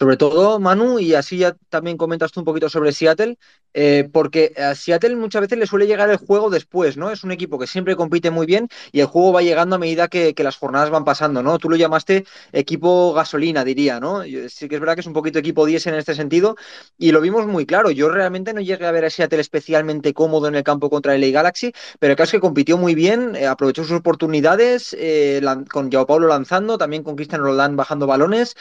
[0.00, 3.36] Sobre todo, Manu, y así ya también comentas tú un poquito sobre Seattle,
[3.74, 7.10] eh, porque a Seattle muchas veces le suele llegar el juego después, ¿no?
[7.10, 10.06] Es un equipo que siempre compite muy bien y el juego va llegando a medida
[10.06, 11.58] que, que las jornadas van pasando, ¿no?
[11.58, 14.22] Tú lo llamaste equipo gasolina, diría, ¿no?
[14.48, 16.54] Sí que es verdad que es un poquito equipo 10 en este sentido
[16.96, 17.90] y lo vimos muy claro.
[17.90, 21.24] Yo realmente no llegué a ver a Seattle especialmente cómodo en el campo contra el
[21.24, 25.40] LA Galaxy, pero el caso es que compitió muy bien, eh, aprovechó sus oportunidades, eh,
[25.70, 28.54] con Joao Paulo lanzando, también con Cristian Roland bajando balones.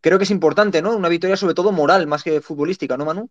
[0.00, 0.96] Creo que es importante, ¿no?
[0.96, 3.28] Una victoria sobre todo moral, más que futbolística, ¿no, Manu?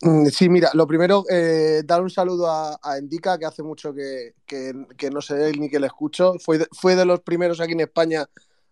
[0.00, 3.94] Mm, sí, mira, lo primero, eh, dar un saludo a, a, Endica, que hace mucho
[3.94, 6.34] que, que, que, no sé él ni que le escucho.
[6.38, 8.26] Fue de, fue de los primeros aquí en España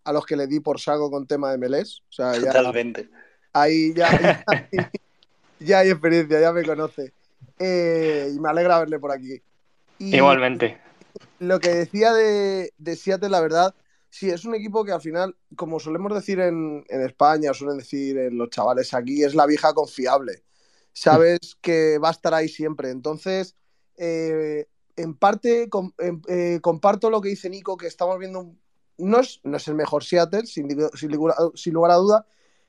[0.04, 2.02] a los que le di por saco con tema de Melés.
[2.10, 3.08] O sea, ya, Totalmente.
[3.52, 4.68] Ahí ya, ya, hay,
[5.60, 7.12] ya, hay experiencia, ya me conoce.
[7.58, 9.40] Eh, y me alegra verle por aquí.
[9.98, 10.78] Y Igualmente.
[11.38, 13.74] Lo que decía de, de Seattle, la verdad,
[14.12, 18.18] sí, es un equipo que al final, como solemos decir en, en España, suelen decir
[18.18, 20.44] en los chavales aquí, es la vieja confiable.
[20.92, 22.90] Sabes que va a estar ahí siempre.
[22.90, 23.56] Entonces,
[23.96, 25.92] eh, en parte com,
[26.28, 28.54] eh, comparto lo que dice Nico, que estamos viendo,
[28.98, 31.10] no es, no es el mejor Seattle, sin, sin,
[31.54, 32.26] sin lugar a duda,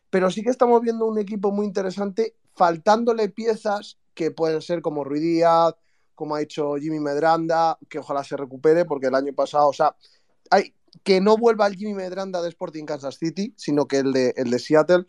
[0.10, 5.04] pero sí que estamos viendo un equipo muy interesante, faltándole piezas que pueden ser como
[5.04, 5.76] Rui Díaz,
[6.16, 9.94] como ha hecho Jimmy Medranda, que ojalá se recupere, porque el año pasado, o sea,
[10.50, 14.34] hay, que no vuelva el Jimmy Medranda de Sporting Kansas City, sino que el de,
[14.38, 15.06] el de Seattle.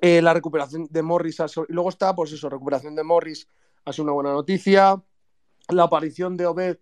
[0.00, 3.48] Eh, la recuperación de Morris, y luego está, pues eso, recuperación de Morris
[3.92, 5.02] sido una buena noticia.
[5.68, 6.78] La aparición de Obed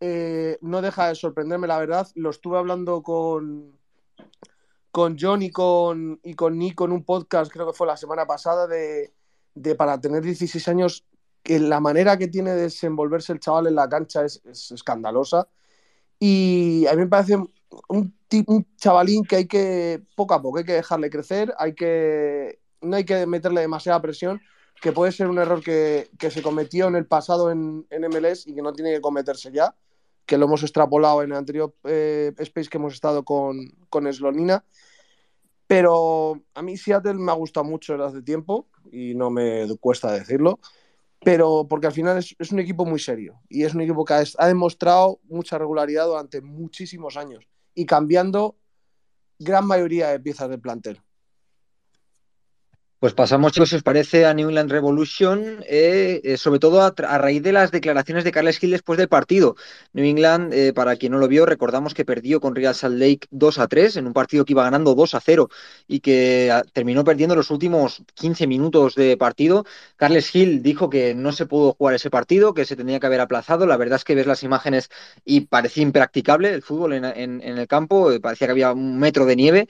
[0.00, 2.08] eh, no deja de sorprenderme, la verdad.
[2.14, 3.78] Lo estuve hablando con,
[4.90, 8.26] con John y con, y con Nico en un podcast, creo que fue la semana
[8.26, 9.12] pasada, de,
[9.54, 11.06] de para tener 16 años,
[11.42, 15.48] que la manera que tiene de desenvolverse el chaval en la cancha es, es escandalosa.
[16.26, 17.52] Y a mí me parece un,
[18.46, 22.96] un, chavalín que hay que, poco a poco, hay que dejarle crecer, hay que, no
[22.96, 24.40] hay que meterle demasiada presión,
[24.80, 28.46] que puede ser un error que, que se cometió en el pasado en, en, MLS
[28.46, 29.76] y que no tiene que cometerse ya,
[30.24, 33.58] que lo hemos extrapolado en el anterior eh, space que hemos estado con,
[33.90, 34.64] con Slonina.
[35.66, 40.10] Pero a mí Seattle me ha gustado mucho desde hace tiempo y no me cuesta
[40.10, 40.58] decirlo
[41.24, 44.14] pero porque al final es, es, un equipo muy serio y es un equipo que
[44.14, 48.56] ha, ha, demostrado mucha regularidad durante muchísimos años y cambiando
[49.38, 51.00] gran mayoría de piezas del plantel.
[53.04, 57.18] Pues pasamos, chicos, si os parece, a New England Revolution, eh, eh, sobre todo a,
[57.18, 59.56] raíz de las declaraciones de Carles Gil después del partido.
[59.92, 63.26] New England, eh, para quien no lo vio, recordamos que perdió con Real Salt Lake
[63.30, 65.50] 2 a 3 en un partido que iba ganando 2 a 0
[65.86, 69.66] y que a, terminó perdiendo los últimos 15 minutos de partido.
[69.96, 73.20] Carles Gil dijo que no se pudo jugar ese partido, que se tenía que haber
[73.20, 73.66] aplazado.
[73.66, 74.88] La verdad es que ves las imágenes
[75.26, 79.68] y parecía impracticable el fútbol en el campo, parecía que había un metro de nieve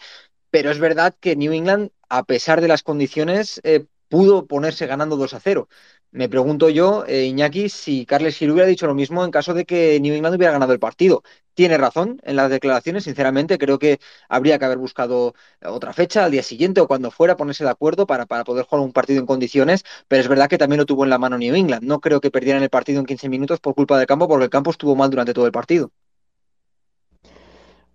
[0.54, 5.16] pero es verdad que New England, a pesar de las condiciones, eh, pudo ponerse ganando
[5.16, 5.68] 2 a 0.
[6.12, 9.64] Me pregunto yo, eh, Iñaki, si Carles Gil hubiera dicho lo mismo en caso de
[9.64, 11.24] que New England hubiera ganado el partido.
[11.54, 13.98] Tiene razón en las declaraciones, sinceramente, creo que
[14.28, 18.06] habría que haber buscado otra fecha, al día siguiente o cuando fuera, ponerse de acuerdo
[18.06, 21.02] para, para poder jugar un partido en condiciones, pero es verdad que también lo tuvo
[21.02, 21.82] en la mano New England.
[21.82, 24.50] No creo que perdieran el partido en 15 minutos por culpa del campo, porque el
[24.50, 25.90] campo estuvo mal durante todo el partido.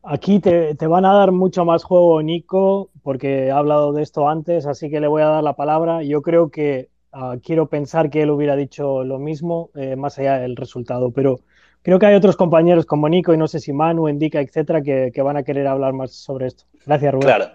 [0.04, 4.30] Aquí te, te, van a dar mucho más juego, Nico, porque he hablado de esto
[4.30, 6.04] antes, así que le voy a dar la palabra.
[6.04, 10.38] Yo creo que uh, quiero pensar que él hubiera dicho lo mismo, eh, más allá
[10.38, 11.40] del resultado, pero
[11.82, 15.10] creo que hay otros compañeros como Nico y no sé si Manu, Indica, etcétera, que,
[15.12, 16.66] que van a querer hablar más sobre esto.
[16.86, 17.26] Gracias, Rubén.
[17.26, 17.46] Claro.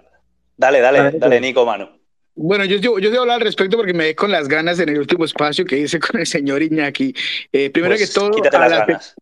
[0.56, 1.86] Dale, dale, dale, dale Nico, Manu.
[2.34, 4.88] Bueno, yo, yo, yo debo hablar al respecto porque me ve con las ganas en
[4.88, 7.14] el último espacio que hice con el señor Iñaki.
[7.52, 9.14] Eh, primero pues, que todo, quítate las ganas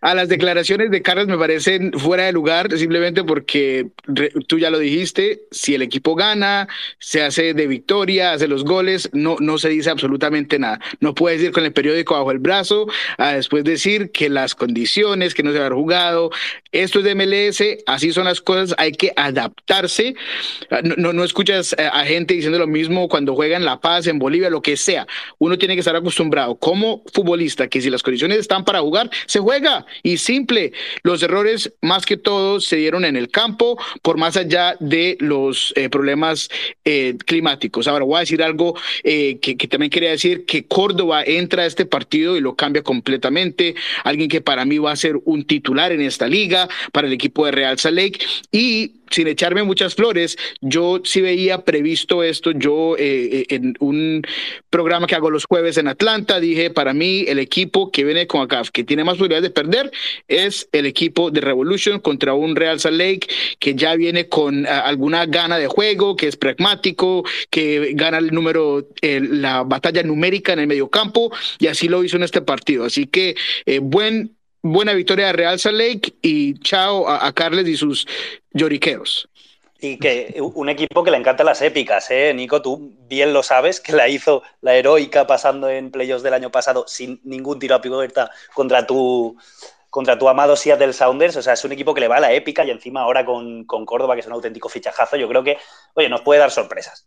[0.00, 3.88] a las declaraciones de Carlos me parecen fuera de lugar simplemente porque
[4.46, 9.10] tú ya lo dijiste, si el equipo gana, se hace de victoria, hace los goles,
[9.12, 10.80] no, no se dice absolutamente nada.
[11.00, 12.86] No puedes ir con el periódico bajo el brazo
[13.18, 16.30] a después decir que las condiciones, que no se ha jugado,
[16.72, 20.14] esto es de MLS, así son las cosas, hay que adaptarse.
[20.82, 24.18] No, no, no escuchas a gente diciendo lo mismo cuando juega en La Paz, en
[24.18, 25.06] Bolivia, lo que sea.
[25.38, 29.40] Uno tiene que estar acostumbrado como futbolista que si las condiciones están para jugar, se
[29.40, 30.72] juega y simple.
[31.02, 35.72] Los errores más que todo se dieron en el campo por más allá de los
[35.76, 36.48] eh, problemas
[36.84, 37.88] eh, climáticos.
[37.88, 41.66] Ahora voy a decir algo eh, que, que, también quería decir, que Córdoba entra a
[41.66, 43.74] este partido y lo cambia completamente.
[44.04, 47.44] Alguien que para mí va a ser un titular en esta liga para el equipo
[47.46, 48.20] de Real Salt Lake
[48.52, 52.52] y sin echarme muchas flores, yo sí veía previsto esto.
[52.52, 54.22] Yo eh, eh, en un
[54.70, 58.42] programa que hago los jueves en Atlanta dije, para mí el equipo que viene con
[58.42, 59.90] acá, que tiene más posibilidades de perder,
[60.28, 63.26] es el equipo de Revolution contra un Real Salt Lake
[63.58, 68.32] que ya viene con ah, alguna gana de juego, que es pragmático, que gana el
[68.32, 72.84] número, la batalla numérica en el medio campo y así lo hizo en este partido.
[72.84, 77.76] Así que eh, buen buena victoria de Real Salt Lake y chao a, Carles y
[77.76, 78.06] sus
[78.52, 79.28] lloriqueos.
[79.82, 82.34] Y que un equipo que le encanta las épicas, ¿eh?
[82.34, 86.50] Nico, tú bien lo sabes, que la hizo la heroica pasando en playoffs del año
[86.50, 88.12] pasado sin ningún tiro a pivote
[88.52, 89.38] contra tu,
[89.88, 91.36] contra tu amado Seattle Sounders.
[91.36, 93.64] O sea, es un equipo que le va a la épica y encima ahora con,
[93.64, 95.56] con Córdoba, que es un auténtico fichajazo, yo creo que,
[95.94, 97.06] oye, nos puede dar sorpresas.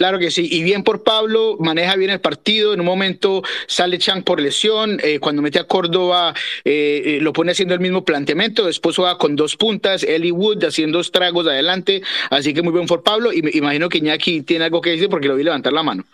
[0.00, 3.98] Claro que sí, y bien por Pablo, maneja bien el partido, en un momento sale
[3.98, 6.32] Chang por lesión, eh, cuando mete a Córdoba
[6.64, 10.64] eh, eh, lo pone haciendo el mismo planteamiento, después juega con dos puntas, Eli Wood
[10.64, 14.64] haciendo estragos adelante, así que muy bien por Pablo, y me imagino que Iñaki tiene
[14.64, 16.04] algo que decir porque lo vi levantar la mano.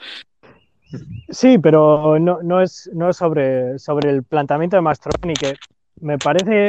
[1.28, 5.54] Sí, pero no, no, es, no es sobre, sobre el planteamiento de Mastroni, que
[6.00, 6.66] me parece...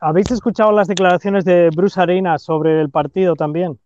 [0.00, 3.78] ¿Habéis escuchado las declaraciones de Bruce Arena sobre el partido también?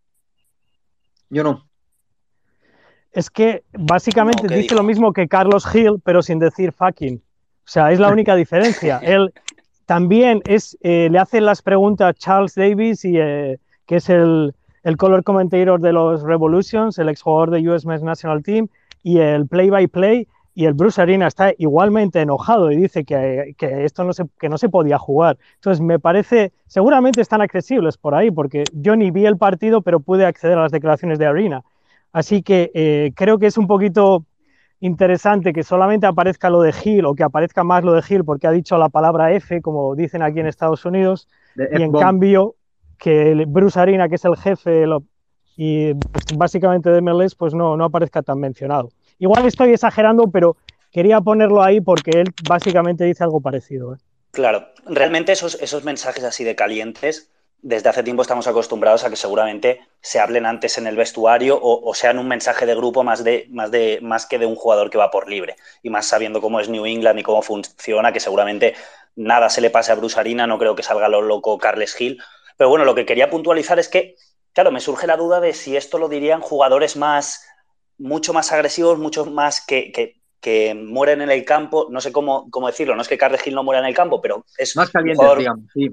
[1.30, 1.69] Yo no
[3.12, 7.16] es que básicamente dice lo mismo que Carlos Hill, pero sin decir fucking.
[7.16, 8.98] O sea, es la única diferencia.
[8.98, 9.32] Él
[9.86, 14.96] también es, eh, le hacen las preguntas Charles Davis, y, eh, que es el, el,
[14.96, 18.68] color commentator de los Revolutions, el exjugador de US Men's National Team,
[19.02, 24.04] y el play-by-play, y el Bruce Arena está igualmente enojado y dice que, que, esto
[24.04, 25.38] no se, que no se podía jugar.
[25.54, 30.00] Entonces, me parece, seguramente están accesibles por ahí, porque yo ni vi el partido, pero
[30.00, 31.62] pude acceder a las declaraciones de Arena.
[32.12, 34.24] Así que eh, creo que es un poquito
[34.80, 38.46] interesante que solamente aparezca lo de Gil o que aparezca más lo de Gil porque
[38.46, 42.56] ha dicho la palabra F, como dicen aquí en Estados Unidos, y en cambio
[42.98, 44.84] que Bruce Arena, que es el jefe
[45.56, 45.92] y
[46.36, 48.90] básicamente de MLS, pues no, no aparezca tan mencionado.
[49.18, 50.56] Igual estoy exagerando, pero
[50.90, 53.94] quería ponerlo ahí porque él básicamente dice algo parecido.
[53.94, 53.98] ¿eh?
[54.30, 57.30] Claro, realmente esos, esos mensajes así de calientes
[57.62, 61.94] desde hace tiempo estamos acostumbrados a que seguramente se hablen antes en el vestuario o,
[61.94, 64.98] sean un mensaje de grupo más, de, más, de, más que de un jugador que
[64.98, 65.56] va por libre.
[65.82, 68.74] Y más sabiendo cómo es New England y cómo funciona, que seguramente
[69.14, 72.22] nada se le pase a Bruce Arena, no creo que salga lo loco Carles Gil.
[72.56, 74.16] Pero bueno, lo que quería puntualizar es que,
[74.52, 77.46] claro, me surge la duda de si esto lo dirían jugadores más,
[77.98, 82.50] mucho más agresivos, mucho más que, que que mueren en el campo, no sé cómo,
[82.50, 84.90] cómo decirlo, no es que Carles Gil no muera en el campo, pero es más
[84.90, 85.66] caliente, digamos.
[85.74, 85.90] Sí.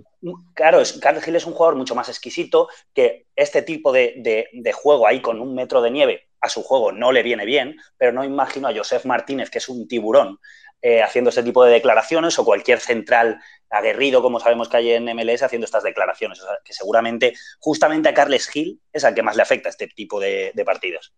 [0.53, 5.05] Claro, es, Carles Gil es un jugador mucho más exquisito, que este tipo de, juego
[5.05, 8.23] ahí con un metro de nieve a su juego no le viene bien, pero no
[8.23, 10.39] imagino a Josef Martínez, que es un tiburón,
[10.81, 15.05] eh, haciendo este tipo de declaraciones, o cualquier central aguerrido, como sabemos que hay en
[15.05, 16.39] MLS, haciendo estas declaraciones.
[16.39, 19.87] O sea, que seguramente, justamente a Carles Gil es al que más le afecta este
[19.87, 21.11] tipo de partidos.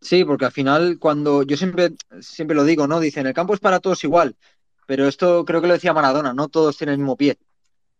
[0.00, 3.00] Sí, porque al final, cuando yo siempre, siempre lo digo, ¿no?
[3.00, 4.36] Dicen, el campo es para todos igual,
[4.86, 7.36] pero esto creo que lo decía Maradona, no todos tienen el mismo pie.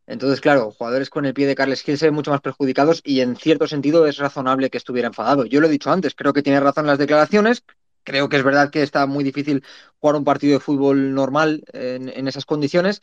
[0.06, 3.20] Entonces, claro, jugadores con el pie de Carles Gil se ven mucho más perjudicados y
[3.20, 5.44] en cierto sentido es razonable que estuviera enfadado.
[5.44, 7.62] Yo lo he dicho antes, creo que tiene razón las declaraciones,
[8.08, 9.62] creo que es verdad que está muy difícil
[10.00, 13.02] jugar un partido de fútbol normal en, esas condiciones,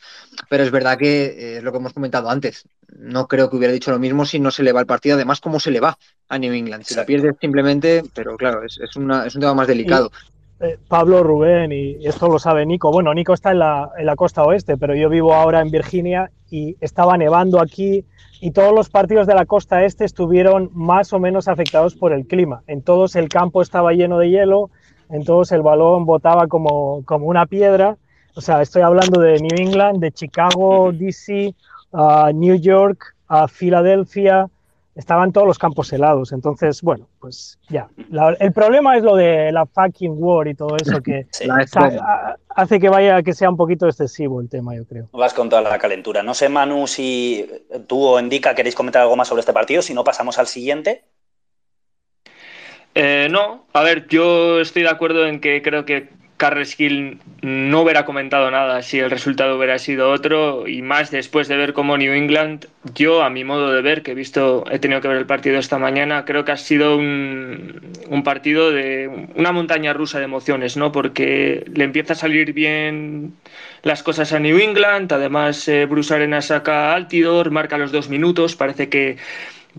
[0.50, 2.68] pero es verdad que eh, es lo que hemos comentado antes.
[2.98, 5.40] No creo que hubiera dicho lo mismo si no se le va el partido, además,
[5.40, 5.96] cómo se le va
[6.28, 6.84] a New England.
[6.84, 10.10] Si la pierde simplemente, pero claro, es, es, un tema más delicado.
[10.58, 12.90] Eh, Pablo, Rubén, y esto lo sabe Nico.
[12.90, 16.30] Bueno, Nico está en la, en la costa oeste, pero yo vivo ahora en Virginia
[16.50, 18.04] y estaba nevando aquí
[18.40, 22.26] y todos los partidos de la costa este estuvieron más o menos afectados por el
[22.26, 22.62] clima.
[22.66, 24.70] En todos el campo estaba lleno de hielo,
[25.10, 27.96] entonces el balón botaba como, como una piedra.
[28.34, 31.54] O sea, estoy hablando de New England, de Chicago, DC,
[32.34, 34.48] New York, a Filadelfia,
[34.96, 36.32] estaban todos los campos helados.
[36.32, 37.88] Entonces, bueno, pues ya.
[38.40, 41.26] el problema es lo de la fucking war y todo eso que
[42.48, 45.08] hace que vaya que sea un poquito excesivo el tema, yo creo.
[45.12, 46.22] Vas con toda la calentura.
[46.22, 47.48] No sé, Manu, si
[47.86, 51.04] tú o Indica queréis comentar algo más sobre este partido, si no pasamos al siguiente.
[52.98, 56.78] Eh, no, a ver, yo estoy de acuerdo en que creo que Carles
[57.42, 61.74] no hubiera comentado nada si el resultado hubiera sido otro y más después de ver
[61.74, 65.08] cómo New England, yo a mi modo de ver, que he visto, he tenido que
[65.08, 70.18] ver el partido esta mañana, creo que ha sido un, partido de una montaña rusa
[70.18, 70.90] de emociones, ¿no?
[70.90, 73.34] Porque le empieza a salir bien
[73.82, 78.56] las cosas a New England, además eh, Bruce Arena saca Altidor, marca los dos minutos,
[78.56, 79.18] parece que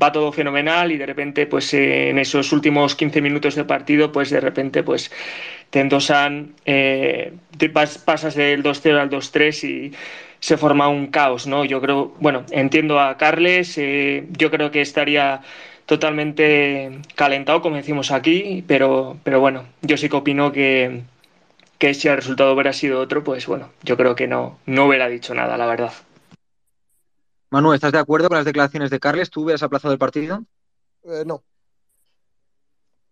[0.02, 4.30] va todo fenomenal y de repente, pues en esos últimos 15 minutos de partido, pues
[4.30, 5.12] de repente, pues
[5.70, 9.92] te endosan, eh, te pasas del 2-0 al 2-3 y,
[10.40, 11.66] se forma un caos, ¿no?
[11.66, 15.42] Yo creo, bueno, entiendo a Carles, eh, yo creo que estaría
[15.86, 21.02] totalmente calentado, como decimos aquí, pero, pero bueno, yo sí que opino que,
[21.80, 25.08] que si el resultado hubiera sido otro, pues bueno, yo creo que no, no hubiera
[25.08, 25.94] dicho nada, la verdad.
[27.50, 29.30] Manu, ¿estás de acuerdo con las declaraciones de Carles?
[29.30, 30.44] ¿Tú hubieras aplazado el partido?
[31.04, 31.44] Eh, no.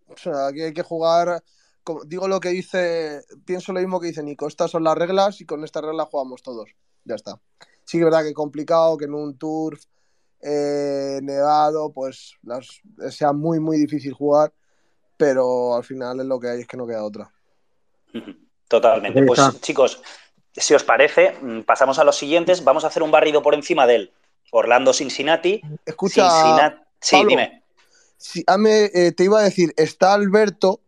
[0.08, 1.44] O sea, aquí hay que jugar.
[1.84, 3.22] como- digo lo que dice.
[3.46, 4.48] Pienso lo mismo que dice Nico.
[4.48, 6.70] Estas son las reglas y con estas reglas jugamos todos.
[7.04, 7.40] Ya está.
[7.84, 9.84] Sí que es verdad que es complicado que en un turf
[10.42, 12.82] eh, nevado, pues las,
[13.12, 14.52] sea muy, muy difícil jugar.
[15.16, 17.32] Pero al final es lo que hay, es que no queda otra.
[18.68, 19.24] Totalmente.
[19.24, 20.02] Pues chicos,
[20.54, 22.64] si os parece, mm, pasamos a los siguientes.
[22.64, 24.25] Vamos a hacer un barrido por encima del Orlando
[24.94, 25.62] Cincinnati.
[25.86, 26.82] Escucha, Cincinnati.
[27.00, 27.30] Sí, Pablo.
[27.30, 27.64] dime.
[28.18, 30.82] si, hazme, eh, te iba a decir, está Alberto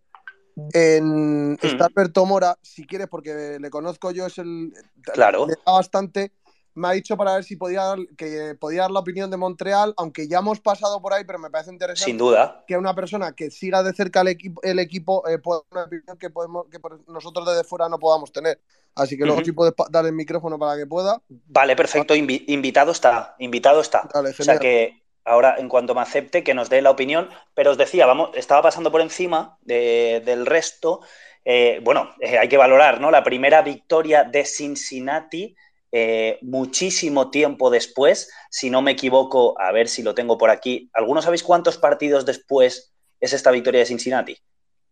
[0.74, 1.58] en Mm.
[1.62, 4.74] está Alberto Mora, si quieres, porque le conozco yo, es el
[5.14, 5.46] Claro.
[5.48, 6.32] le da bastante.
[6.78, 9.94] Me ha dicho para ver si podía dar, que podía dar la opinión de Montreal,
[9.98, 12.64] aunque ya hemos pasado por ahí, pero me parece interesante Sin duda.
[12.68, 15.84] que una persona que siga de cerca el equipo, el equipo eh, pueda dar una
[15.88, 18.62] opinión que podemos, que nosotros desde fuera no podamos tener.
[18.96, 19.46] Así que luego Ujú.
[19.46, 21.22] si puedes dar el micrófono para que pueda.
[21.30, 22.16] Vale, perfecto.
[22.16, 23.36] Invi- invitado está.
[23.40, 24.08] Invitado está.
[24.14, 27.30] Dale, O sea que ahora, en cuanto me acepte, que nos dé la opinión.
[27.54, 31.02] Pero os decía, vamos, estaba pasando por encima de- del resto.
[31.46, 33.10] Eh, bueno, eh, hay que valorar, ¿no?
[33.12, 35.56] La primera victoria de Cincinnati,
[35.92, 40.90] eh, muchísimo tiempo después, si no me equivoco, a ver si lo tengo por aquí.
[40.94, 44.38] ¿Algunos sabéis cuántos partidos después es esta victoria de Cincinnati?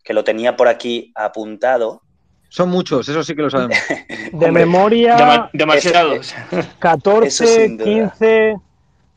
[0.04, 2.02] Que lo tenía por aquí apuntado.
[2.50, 3.78] Son muchos, eso sí que lo sabemos.
[4.08, 6.34] De Hombre, memoria, Dema- demasiados.
[6.80, 8.12] 14, eso sin duda.
[8.12, 8.56] 15,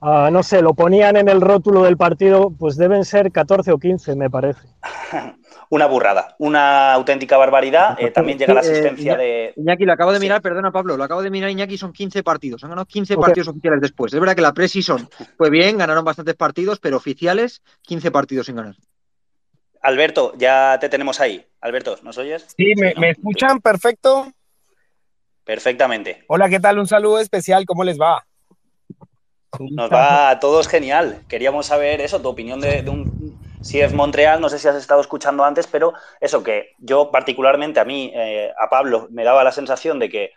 [0.00, 3.78] ah, no sé, lo ponían en el rótulo del partido, pues deben ser 14 o
[3.78, 4.66] 15, me parece.
[5.70, 7.98] Una burrada, una auténtica barbaridad.
[8.00, 10.24] Eh, también llega la eh, asistencia de, Iñaki, lo acabo de Sí.
[10.24, 13.20] mirar, perdona Pablo, lo acabo de mirar Iñaki, son 15 partidos, han ganado 15 Ok.
[13.20, 14.14] partidos oficiales después.
[14.14, 18.56] Es verdad que la pre-season fue bien, ganaron bastantes partidos, pero oficiales, 15 partidos sin
[18.56, 18.76] ganar.
[19.82, 21.44] Alberto, ya te tenemos ahí.
[21.60, 22.46] Alberto, ¿nos oyes?
[22.56, 23.00] Sí, ¿me, ¿no?
[23.02, 23.60] me escuchan?
[23.60, 24.32] Perfecto.
[25.44, 26.24] Perfectamente.
[26.28, 26.78] Hola, ¿qué tal?
[26.78, 28.24] Un saludo especial, ¿cómo les va?
[29.58, 31.22] Nos va a todos genial.
[31.28, 34.40] Queríamos saber eso, tu opinión de, de un CF Montreal.
[34.40, 38.50] No sé si has estado escuchando antes, pero eso que yo particularmente a mí, eh,
[38.60, 40.30] a Pablo, me daba la sensación de que,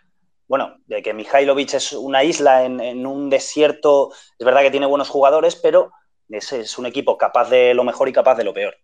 [0.48, 4.12] bueno, de que Mihailovic es una isla en, en un desierto.
[4.38, 5.92] Es verdad que tiene buenos jugadores, pero
[6.28, 8.76] es, es un equipo capaz de lo mejor y capaz de lo peor.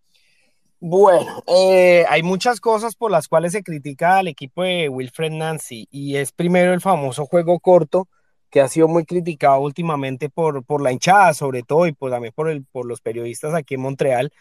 [0.81, 5.89] Bueno, eh, hay muchas cosas por las cuales se critica al equipo de Wilfred Nancy
[5.91, 8.07] y es primero el famoso juego corto
[8.49, 12.33] que ha sido muy criticado últimamente por, por la hinchada sobre todo y pues también
[12.35, 14.31] por, el, por los periodistas aquí en Montreal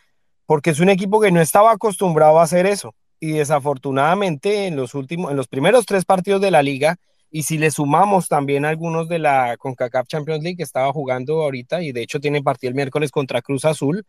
[0.46, 4.94] porque es un equipo que no estaba acostumbrado a hacer eso y desafortunadamente en los
[4.94, 6.96] últimos, en los primeros tres partidos de la liga
[7.30, 11.82] y si le sumamos también algunos de la CONCACAF Champions League que estaba jugando ahorita
[11.82, 14.06] y de hecho tiene partido el miércoles contra Cruz Azul,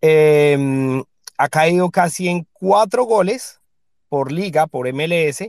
[0.00, 1.02] eh,
[1.36, 3.60] ha caído casi en cuatro goles
[4.08, 5.48] por liga, por MLS,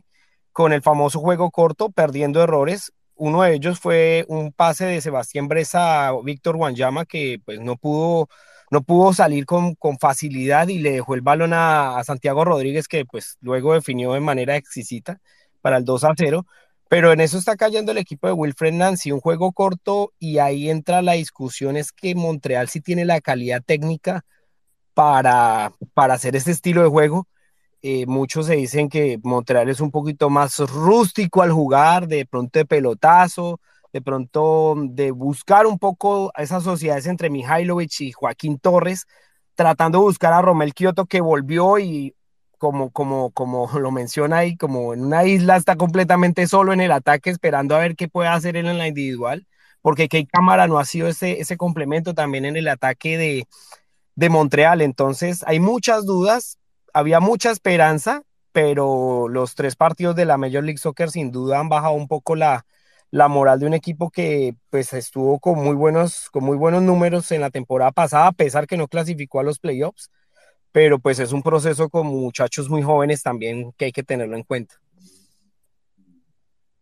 [0.52, 2.91] con el famoso juego corto, perdiendo errores.
[3.16, 7.78] Uno de ellos fue un pase de Sebastián Bresa a Víctor Wanyama, que pues no
[7.78, 8.30] pudo,
[8.72, 12.88] no pudo salir con, con facilidad y le dejó el balón a, a, Santiago Rodríguez,
[12.88, 15.22] que pues luego definió de manera exquisita
[15.61, 16.45] para el 2 a 0.
[16.88, 20.70] Pero en eso está cayendo el equipo de Wilfred Nancy, un juego corto, y ahí
[20.70, 24.24] entra la discusión, es que Montreal sí tiene la calidad técnica
[24.93, 27.28] para, para hacer este estilo de juego.
[27.88, 32.58] Eh, muchos se dicen que Montreal es un poquito más rústico al jugar, de pronto
[32.58, 33.60] de pelotazo,
[33.94, 39.06] de pronto de buscar un poco esas sociedades entre Mihailovic y Joaquín Torres,
[39.54, 42.16] tratando de buscar a Romel Kioto que volvió y
[42.58, 46.92] como, como, como lo menciona ahí, como en una isla está completamente solo en el
[46.92, 49.46] ataque esperando a ver qué puede hacer él en la individual,
[49.84, 53.48] porque Kei Cámara no ha sido ese, ese complemento también en el ataque de,
[54.16, 54.82] de Montreal.
[54.82, 56.58] Entonces hay muchas dudas,
[56.96, 58.24] había mucha esperanza,
[58.54, 62.38] pero los tres partidos de la Major League Soccer sin duda han bajado un poco
[62.38, 62.66] la,
[63.12, 67.30] la moral de un equipo que pues estuvo con muy buenos, con muy buenos números
[67.34, 70.10] en la temporada pasada, a pesar que no clasificó a los playoffs,
[70.72, 74.43] pero pues es un proceso con muchachos muy jóvenes también que hay que tenerlo en
[74.43, 74.76] cuenta.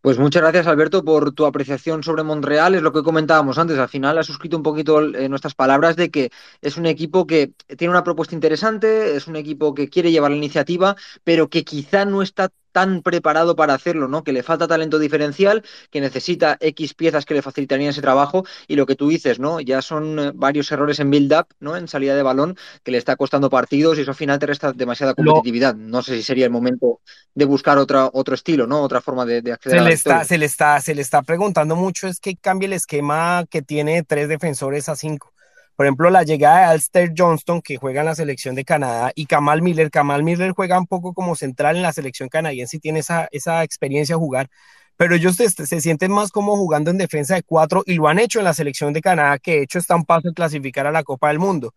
[0.03, 2.75] Pues muchas gracias, Alberto, por tu apreciación sobre Montreal.
[2.75, 3.79] Es lo que comentábamos antes.
[3.79, 6.29] Al final has suscrito un poquito eh, nuestras palabras de que
[6.61, 10.37] es un equipo que tiene una propuesta interesante, es un equipo que quiere llevar la
[10.37, 14.25] iniciativa, pero que quizá no está tan preparado para hacerlo, ¿no?
[14.25, 18.75] Que le falta talento diferencial, que necesita X piezas que le facilitarían ese trabajo y
[18.75, 19.61] lo que tú dices, ¿no?
[19.61, 21.77] Ya son eh, varios errores en build-up, ¿no?
[21.77, 24.73] En salida de balón que le está costando partidos y eso al final te resta
[24.73, 25.75] demasiada competitividad.
[25.75, 26.99] No sé si sería el momento
[27.33, 28.81] de buscar otra, otro estilo, ¿no?
[28.81, 31.75] Otra forma de, acceder se a le está, se le está Se le está preguntando
[31.75, 35.31] mucho es que cambie el esquema que tiene tres defensores a cinco.
[35.75, 39.25] Por ejemplo, la llegada de Alster Johnston, que juega en la selección de Canadá, y
[39.25, 39.89] Kamal Miller.
[39.89, 43.63] Kamal Miller juega un poco como central en la selección canadiense y tiene esa, esa
[43.63, 44.49] experiencia jugar
[44.95, 48.19] pero ellos se, se, sienten más como jugando en defensa de cuatro y lo han
[48.19, 50.91] hecho en la selección de Canadá, que de hecho está un paso de clasificar a
[50.91, 51.73] la Copa del Mundo.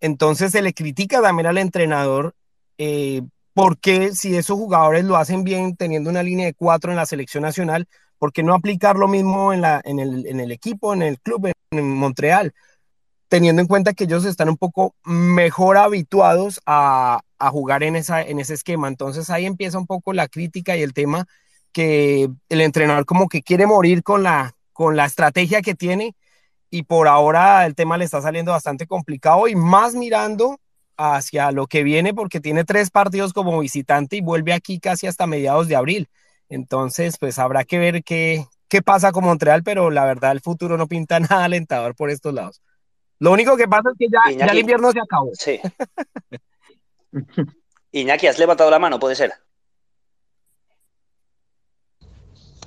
[0.00, 2.34] Entonces se le critica también al entrenador
[2.78, 3.22] eh,
[3.54, 7.42] porque si esos jugadores lo hacen bien teniendo una línea de cuatro en la selección
[7.42, 7.88] nacional,
[8.18, 11.20] ¿por qué no aplicar lo mismo en, la, en, el, en el equipo, en el
[11.20, 12.54] club, en, Montreal?
[13.28, 17.20] Teniendo en cuenta que ellos están un poco mejor habituados a,
[17.50, 18.88] jugar en, ese esquema.
[18.88, 21.26] Entonces ahí empieza un poco la crítica y el tema
[21.72, 26.16] que el entrenador como que quiere morir con la, con la estrategia que tiene
[26.70, 30.58] y por ahora el tema le está saliendo bastante complicado y más mirando
[30.96, 35.26] hacia lo que viene porque tiene tres partidos como visitante y vuelve aquí casi hasta
[35.26, 36.08] mediados de abril.
[36.48, 40.76] Entonces, pues habrá que ver qué, qué pasa con Montreal, pero la verdad el futuro
[40.76, 42.62] no pinta nada alentador por estos lados.
[43.20, 45.30] Lo único que pasa es que ya, ya el invierno se acabó.
[45.34, 45.60] Sí.
[47.92, 48.98] Iñaki, ¿has levantado la mano?
[48.98, 49.32] ¿Puede ser?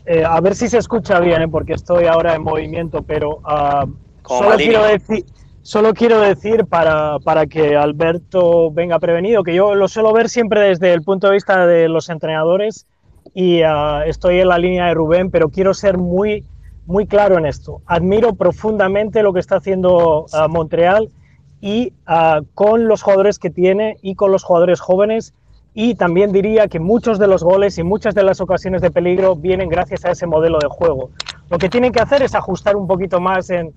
[0.06, 1.48] Eh, a ver si se escucha bien, ¿eh?
[1.48, 3.88] porque estoy ahora en movimiento, pero uh,
[4.28, 5.26] solo, quiero decir,
[5.62, 10.62] solo, quiero decir, para, para, que Alberto venga prevenido, que yo lo suelo ver siempre
[10.62, 12.88] desde el punto de vista de los entrenadores
[13.36, 16.44] y uh, estoy en la línea de Rubén, pero quiero ser muy,
[16.92, 17.82] muy claro en esto.
[17.86, 21.10] Admiro profundamente lo que está haciendo uh, Montreal
[21.62, 21.94] y
[22.56, 25.36] con los jugadores que tiene y con los jugadores jóvenes
[25.74, 29.36] y también diría que muchos de los goles y muchas de las ocasiones de peligro
[29.36, 31.12] vienen gracias a ese modelo de juego.
[31.50, 33.74] Lo que tienen que hacer es ajustar un poquito más en,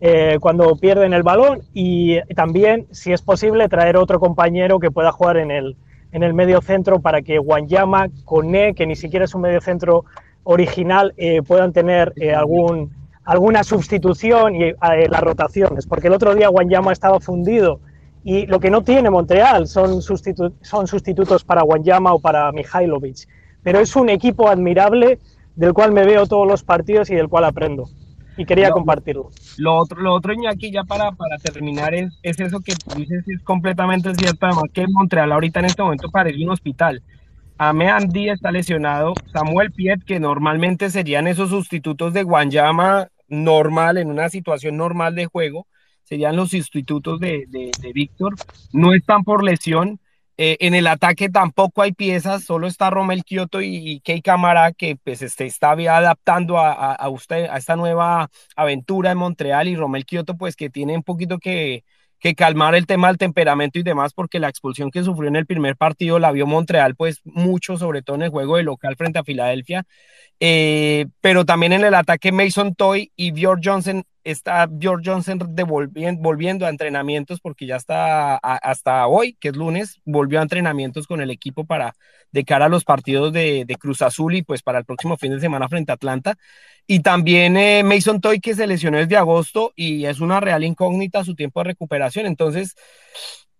[0.00, 5.12] eh, cuando pierden el balón y también, si es posible, traer otro compañero que pueda
[5.12, 5.76] jugar en el,
[6.12, 10.04] en el medio centro para que Wanyama, Kone, que ni siquiera es un medio centro
[10.46, 12.92] original, eh, puedan tener eh, algún,
[13.24, 15.86] alguna sustitución y las rotaciones.
[15.86, 17.80] Porque el otro día Wanyama estaba fundido
[18.24, 23.28] y lo que no tiene Montreal son, son sustitutos para Wanyama o para Mihailovic.
[23.62, 25.18] Pero es un equipo admirable
[25.56, 27.88] del cual me veo todos los partidos y del cual aprendo.
[28.36, 29.30] Y quería compartirlo.
[29.56, 33.42] Lo otro, lo otro Iñaki, ya para, para terminar, es, es eso que dices, es
[33.42, 34.46] completamente cierto.
[34.46, 37.02] Además, que Montreal ahorita en este momento parece un hospital.
[37.58, 39.14] Ame Andy está lesionado.
[39.32, 45.26] Samuel Piet, que normalmente serían esos sustitutos de Wanyama normal, en una situación normal de
[45.26, 45.66] juego,
[46.04, 48.34] serían los sustitutos de, de, Víctor,
[48.72, 50.00] no están por lesión.
[50.38, 54.96] Eh, en el ataque tampoco hay piezas, solo está Romel Kioto y, Kei Camara que
[54.96, 60.04] pues este, está adaptando a, a, usted, a esta nueva aventura en Montreal y Romel
[60.04, 61.84] Kioto pues que tiene un poquito que,
[62.18, 65.46] que calmar el tema del temperamento y demás, porque la expulsión que sufrió en el
[65.46, 69.18] primer partido la vio Montreal, pues mucho, sobre todo en el juego de local frente
[69.18, 69.84] a Filadelfia.
[70.40, 76.20] Eh, pero también en el ataque Mason Toy y Bjorn Johnson está Bjorn Johnson devolviendo,
[76.20, 81.20] volviendo a entrenamientos porque ya está hasta hoy, que es lunes, volvió a entrenamientos con
[81.20, 81.94] el equipo para
[82.36, 85.40] de cara a los partidos de, Cruz Azul y pues para el próximo fin de
[85.40, 86.34] semana frente a Atlanta.
[86.86, 91.24] Y también eh, Mason Toy que se lesionó desde agosto y es una real incógnita
[91.24, 92.26] su tiempo de recuperación.
[92.26, 92.76] Entonces,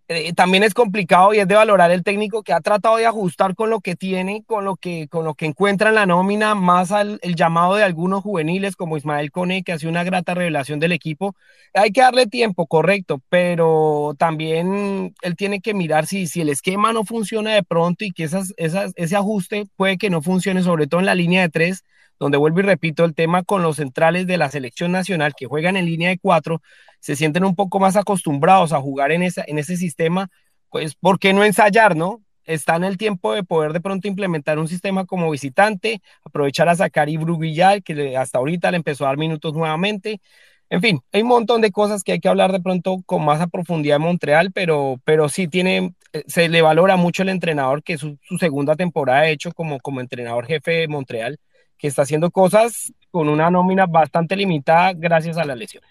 [0.08, 3.56] eh, también es complicado y es de valorar el técnico que ha tratado de ajustar
[3.56, 6.92] con lo que tiene, con lo que, con lo que encuentra en la nómina, más
[6.92, 10.78] al el llamado de algunos juveniles como Ismael Cone, que ha sido una grata revelación
[10.78, 11.34] del equipo.
[11.74, 16.92] Hay que darle tiempo, correcto, pero también él tiene que mirar si, si el esquema
[16.92, 20.86] no funciona de pronto y que esas, esas, ese ajuste puede que no funcione, sobre
[20.86, 21.84] todo en la línea de tres,
[22.18, 25.76] donde vuelvo y repito el tema con los centrales de la selección nacional que juegan
[25.76, 26.62] en línea de cuatro
[27.00, 30.28] se sienten un poco más acostumbrados a jugar en, esa, en ese sistema,
[30.70, 32.22] pues ¿por qué no ensayar, no?
[32.44, 36.76] Está en el tiempo de poder de pronto implementar un sistema como visitante, aprovechar a
[36.76, 37.38] sacar Ibru
[37.84, 40.20] que hasta ahorita le empezó a dar minutos nuevamente.
[40.68, 43.46] En fin, hay un montón de cosas que hay que hablar de pronto con más
[43.50, 47.94] profundidad en Montreal, pero, pero sí tiene, eh, se le valora mucho el entrenador, que
[47.94, 51.38] es su, segunda temporada hecho como, como entrenador jefe de Montreal,
[51.78, 55.90] que está haciendo cosas con una nómina bastante limitada gracias a las lesiones.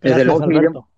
[0.00, 0.88] Desde luego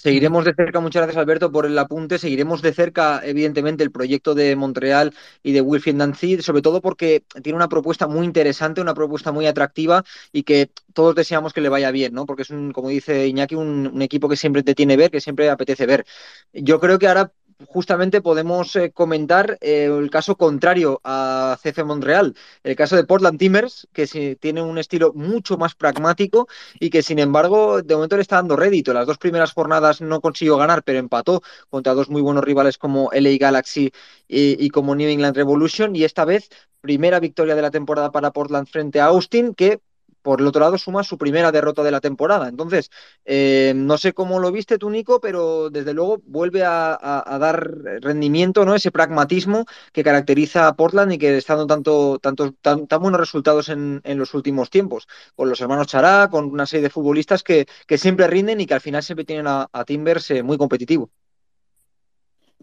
[0.00, 4.34] seguiremos, de cerca, muchas gracias Alberto por el apunte, seguiremos de cerca evidentemente el proyecto
[4.34, 8.94] de Montreal y de Wilfried Nancy, sobre todo porque tiene una propuesta muy interesante, una
[8.94, 12.24] propuesta muy atractiva y que todos deseamos que le vaya bien, ¿no?
[12.24, 15.20] Porque es un, como dice Iñaki, un, un equipo que siempre te tiene ver, que
[15.20, 16.06] siempre apetece ver.
[16.54, 17.32] Yo creo que ahora
[17.68, 23.38] justamente podemos eh, comentar eh, el caso contrario a CF Montreal, el caso de Portland
[23.38, 26.48] Timbers, que tiene un estilo mucho más pragmático
[26.78, 28.92] y que sin embargo de momento le está dando rédito.
[28.92, 33.10] Las dos primeras jornadas no consiguió ganar, pero empató contra dos muy buenos rivales como
[33.12, 33.92] LA Galaxy
[34.28, 36.48] y como New England Revolution y esta vez
[36.80, 39.80] primera victoria de la temporada para Portland frente a Austin, que
[40.22, 42.48] por el otro lado suma su primera derrota de la temporada.
[42.48, 42.90] Entonces,
[43.24, 46.98] eh, no sé cómo lo viste tú, Nico, pero desde luego vuelve a,
[47.40, 48.74] dar rendimiento, ¿no?
[48.74, 53.20] Ese pragmatismo que caracteriza a Portland y que está dando tanto, tanto, tan, tan buenos
[53.20, 55.08] resultados en, en, los últimos tiempos.
[55.34, 58.74] Con los hermanos Chará, con una serie de futbolistas que, que siempre rinden y que
[58.74, 61.10] al final siempre tienen a, a Timbers eh, muy competitivo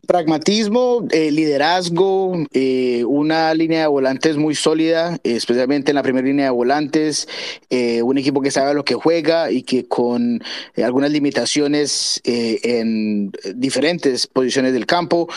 [0.07, 6.45] pragmatismo, eh, liderazgo, eh, una línea de volantes muy sólida, especialmente en la primera línea
[6.45, 7.27] de volantes,
[7.69, 10.41] eh, un equipo que sabe lo que juega y que con
[10.75, 15.27] eh, algunas limitaciones eh, en diferentes posiciones del campo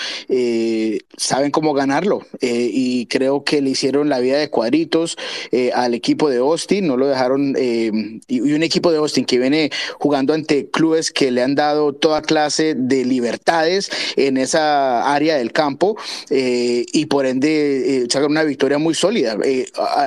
[1.16, 5.16] saben cómo ganarlo y creo que le hicieron la vida de cuadritos
[5.74, 9.70] al equipo de Austin, no lo dejaron y, y un equipo de Austin que viene
[9.98, 15.52] jugando ante clubes que le han dado toda clase de libertades en esa área del
[15.52, 15.96] campo
[16.30, 19.36] eh, y por ende eh, sacar una victoria muy sólida.
[19.44, 19.66] Eh,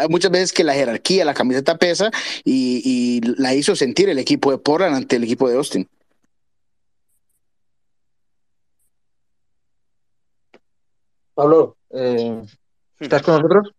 [0.09, 2.11] muchas veces que la jerarquía, la camiseta pesa
[2.43, 5.87] y, y, la hizo sentir el equipo de Portland ante el equipo de Austin.
[11.33, 12.43] Pablo, eh,
[12.99, 13.71] ¿estás con nosotros?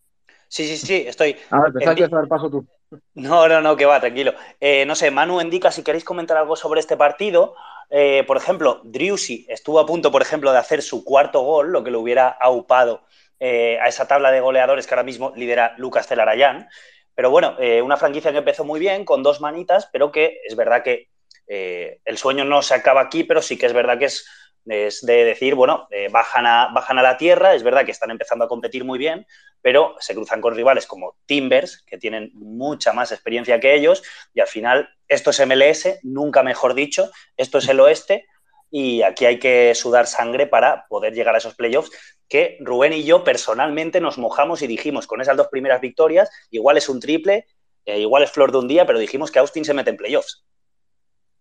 [0.49, 1.37] Sí, sí, sí, estoy.
[1.51, 2.67] A ver, pensaba que dar paso tú.
[3.15, 4.35] No, no, no, que va, tranquilo.
[4.61, 7.55] Eh, no sé, Manu indica si queréis comentar algo sobre este partido.
[7.91, 11.85] Eh, por ejemplo, Driussi estuvo a punto, por ejemplo, de hacer su cuarto gol, lo
[11.85, 13.07] que le hubiera aupado
[13.41, 16.69] eh, a esa tabla de goleadores que ahora mismo lidera Lucas Celarayán.
[17.15, 20.57] Pero bueno, eh, una franquicia que empezó muy bien, con dos manitas, pero que es
[20.57, 21.09] verdad que
[21.47, 24.27] el sueño no se acaba aquí, pero sí que es verdad que es,
[24.67, 28.11] es de decir, bueno, eh, bajan, a, bajan a la tierra, es verdad que están
[28.11, 29.27] empezando a competir muy bien,
[29.61, 34.03] pero se cruzan con rivales como Timbers, que tienen mucha más experiencia que ellos,
[34.33, 38.27] y al final esto es MLS, nunca mejor dicho, esto es el oeste,
[38.71, 41.93] y aquí hay que sudar sangre para poder llegar a esos playoffs
[42.29, 46.77] que Rubén y yo personalmente nos mojamos y dijimos con esas dos primeras victorias, igual
[46.77, 47.47] es un triple,
[47.85, 50.45] eh, igual es flor de un día, pero dijimos que Austin se mete en playoffs.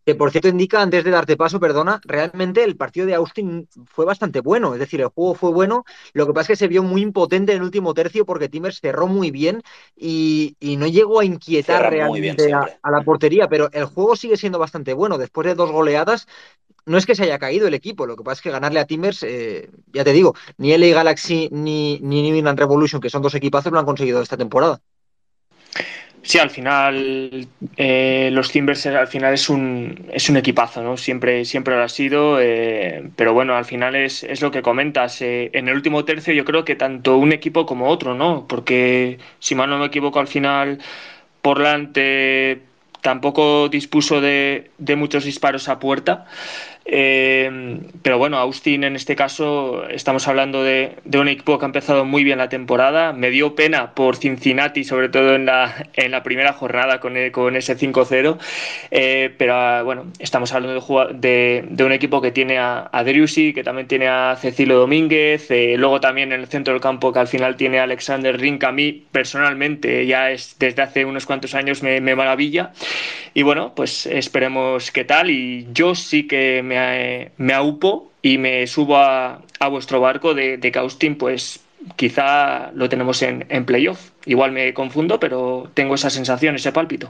[0.06, 4.06] Que por cierto indica, antes de darte paso, perdona, realmente el partido de Austin fue
[4.06, 6.84] bastante bueno, es decir, el juego fue bueno, lo que pasa es que se vio
[6.84, 9.62] muy impotente en el último tercio porque Timbers cerró muy bien
[9.96, 14.60] y, y no llegó a inquietar realmente a, la portería, pero el juego sigue siendo
[14.60, 16.28] bastante bueno, después de dos goleadas,
[16.86, 18.86] no es que se haya caído el equipo, lo que pasa es que ganarle a
[18.86, 23.22] Timbers, eh, ya te digo, ni LA Galaxy ni, ni New England Revolution, que son
[23.22, 24.82] dos equipazos, lo han conseguido esta temporada.
[26.26, 30.96] Sí, al final eh, los Timbers al final es un, es un equipazo, ¿no?
[30.96, 35.22] Siempre, siempre lo ha sido, eh, pero bueno, al final es, es lo que comentas.
[35.22, 38.48] Eh, en el último tercio yo creo que tanto un equipo como otro, ¿no?
[38.48, 40.80] Porque si mal no me equivoco, al final
[41.42, 41.94] Portland
[43.02, 46.26] tampoco dispuso de, de muchos disparos a puerta.
[46.86, 51.68] Eh, pero bueno, Austin en este caso estamos hablando de, de, un equipo que ha
[51.68, 53.14] empezado muy bien la temporada.
[53.14, 57.32] Me dio pena por Cincinnati, sobre todo en la, en la primera jornada con, el,
[57.32, 58.38] con ese 5-0.
[58.92, 63.54] Eh, pero bueno, estamos hablando de, de, de, un equipo que tiene a, a Driussi,
[63.54, 67.20] que también tiene a Cecilio Domínguez, eh, luego también en el centro del campo que
[67.20, 68.64] al final tiene a Alexander Rink.
[68.66, 72.74] A mí personalmente ya es desde hace unos cuantos años me, me maravilla.
[73.34, 75.30] Y bueno, pues esperemos qué tal.
[75.30, 80.58] Y yo sí que me me, me aupo y me subo a, vuestro barco de,
[80.58, 80.72] de,
[81.16, 81.62] pues
[81.96, 84.12] quizá lo tenemos en, en playoff.
[84.26, 87.10] Igual me confundo, pero tengo esa sensación, ese pálpito.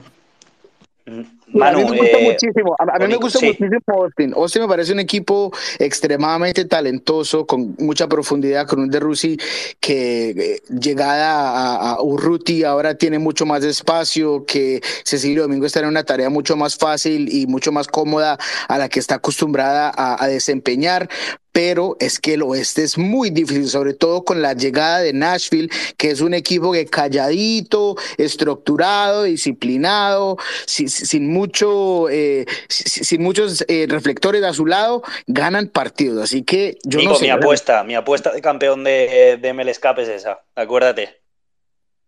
[1.54, 2.76] Manu, a mí me gusta eh, muchísimo.
[2.80, 3.45] A, a mí me gusta sí.
[3.47, 4.34] muchísimo Austin.
[4.36, 9.38] Austin me parece un equipo extremadamente talentoso, con mucha profundidad, con un de Rusi
[9.80, 15.80] que eh, llegada a, a, Urruti ahora tiene mucho más espacio, que Cecilio Domingo está
[15.80, 18.38] en una tarea mucho más fácil y mucho más cómoda
[18.68, 21.10] a la que está acostumbrada a, a desempeñar
[21.54, 25.70] pero es que el oeste es muy difícil, sobre todo con la llegada de Nashville,
[25.97, 33.86] que es un equipo que calladito, estructurado, disciplinado, sin, sin mucho, eh, sin muchos eh,
[33.88, 36.24] reflectores a su lado, ganan partidos.
[36.24, 37.26] Así que yo Nico, no sé.
[37.26, 41.22] Mi apuesta, mi apuesta de campeón de, de MLSCAP es esa, acuérdate.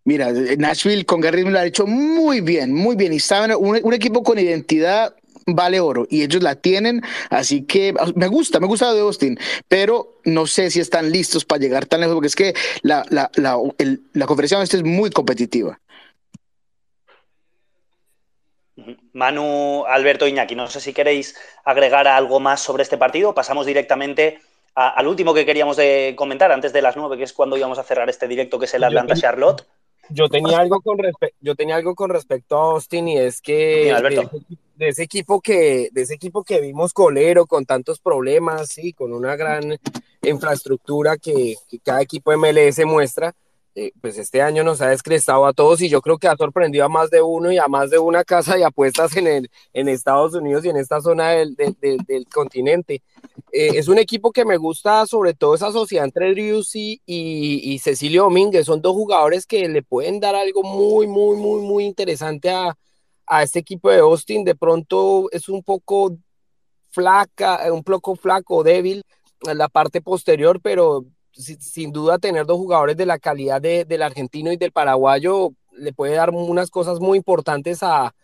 [0.06, 3.14] Mira, Nashville con Gary lo ha hecho muy bien, muy bien.
[3.14, 5.16] Y saben, un, un equipo con identidad
[5.46, 10.20] vale oro y ellos la tienen, así que me gusta, me gusta de Austin, pero
[10.24, 13.58] no sé si están listos para llegar tan lejos porque es que la, la, la,
[13.78, 15.80] el, la conferencia este es muy competitiva.
[19.14, 23.34] Manu, Alberto Iñaki, no sé si queréis agregar algo más sobre este partido.
[23.34, 24.42] Pasamos directamente
[24.74, 27.84] al último que queríamos de comentar antes de las nueve, que es cuando íbamos a
[27.84, 29.66] cerrar este directo, que es el Atlanta Charlotte.
[30.10, 30.98] Yo tenía algo con
[31.42, 33.94] yo tenía algo con respecto a Austin y es que
[34.76, 39.14] de, ese, equipo que de ese equipo que vimos colero con tantos problemas y con
[39.14, 39.78] una gran
[40.22, 43.34] infraestructura que, que cada equipo MLS muestra,
[43.78, 46.86] eh, pues este año nos ha descrestado a todos y yo creo que ha sorprendido
[46.86, 49.90] a más de uno y a más de una casa de apuestas en, el, en
[49.90, 53.04] Estados Unidos y en esta zona del, del, continente.
[53.52, 57.80] Eh, es un equipo que me gusta sobre todo esa sociedad entre Driussi y, y
[57.80, 58.66] Cecilio Domínguez.
[58.66, 62.78] Son dos jugadores que le pueden dar algo muy, muy, muy, muy interesante a,
[63.28, 64.46] a este equipo de Austin.
[64.46, 66.18] De pronto es un poco
[66.92, 69.04] flaca, un poco flaco, débil
[69.42, 71.04] en la parte posterior, pero
[71.36, 76.16] sin duda tener dos jugadores de la calidad del argentino y del paraguayo le puede
[76.16, 78.16] dar unas cosas muy importantes a,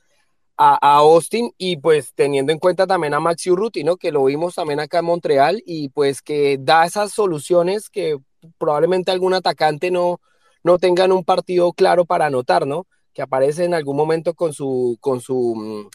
[0.57, 3.97] a, Austin y pues teniendo en cuenta también a Maxi Urruti, ¿no?
[3.97, 8.18] Que lo vimos también acá en Montreal y pues que da esas soluciones que
[8.57, 10.22] probablemente algún atacante no,
[10.64, 12.86] no tengan un partido claro para anotar, ¿no?
[13.14, 15.89] Que aparece en algún momento con su, con su, mm,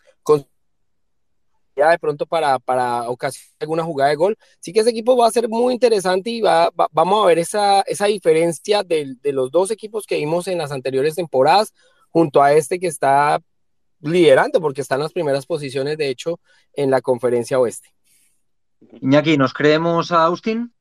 [1.77, 4.39] de pronto para, para ocasionar alguna jugada de gol.
[4.61, 7.83] Sí que ese equipo va a ser muy interesante y va, vamos a ver esa,
[7.83, 11.75] esa diferencia de, de, los dos equipos que vimos en las anteriores temporadas
[12.11, 13.41] junto a este que está
[14.01, 16.41] liderando porque está en las primeras posiciones, de hecho,
[16.73, 17.91] en la conferencia oeste.
[19.01, 20.73] Iñaki, ¿nos creemos a Austin?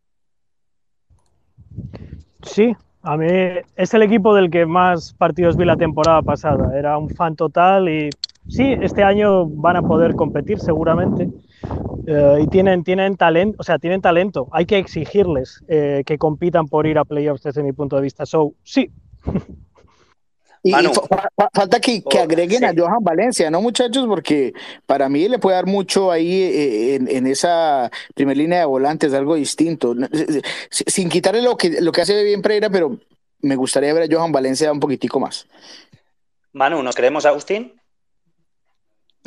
[2.44, 3.28] Sí, a mí
[3.76, 6.78] es el equipo del que más partidos vi la temporada pasada.
[6.78, 8.10] Era un fan total y
[8.48, 11.30] sí, este año van a poder competir seguramente.
[12.08, 14.48] Eh, y tienen, tienen talento, o sea, tienen talento.
[14.52, 18.26] Hay que exigirles eh, que compitan por ir a playoffs desde mi punto de vista.
[18.26, 18.92] So, sí.
[20.62, 20.72] Y,
[21.54, 24.08] falta que, que oh, agreguen a Johan Valencia, ¿no, muchachos?
[24.08, 24.52] Porque
[24.88, 29.36] para mí le puede dar mucho ahí eh, en, esa primera línea de volantes, algo
[29.36, 29.96] distinto.
[30.72, 32.98] Sin quitarle lo que, lo que hace bien Pereira, pero
[33.42, 35.48] me gustaría ver a Johan Valencia un poquitico más.
[36.52, 37.74] Manu, ¿nos creemos, Agustín?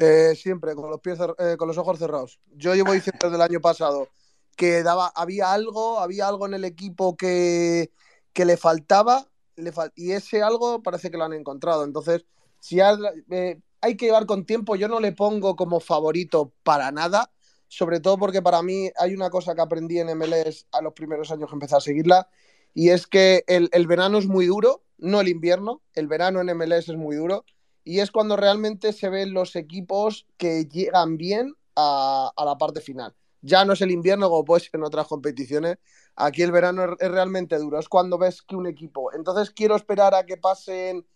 [0.01, 2.39] Eh, siempre, con los, pies, eh, con los ojos cerrados.
[2.55, 4.09] Yo llevo diciendo desde el año pasado
[4.57, 7.91] que daba, había algo, había algo en el equipo que,
[8.37, 9.27] le faltaba
[9.57, 11.83] le y ese algo parece que lo han encontrado.
[11.83, 12.25] Entonces,
[12.61, 17.33] si eh, hay que llevar con tiempo, yo no le pongo como favorito para nada,
[17.67, 21.33] sobre todo porque para mí hay una cosa que aprendí en MLS a los primeros
[21.33, 22.29] años que empecé a seguirla,
[22.73, 26.89] y es que el verano es muy duro, no el invierno, el verano en MLS
[26.89, 27.45] es muy duro
[27.89, 33.15] y es cuando realmente se ven los equipos que llegan bien a, la parte final.
[33.41, 35.79] Ya no es el invierno como puede ser en otras competiciones,
[36.15, 39.11] aquí el verano es, realmente duro, es cuando ves que un equipo.
[39.15, 41.07] Entonces quiero esperar a que pasen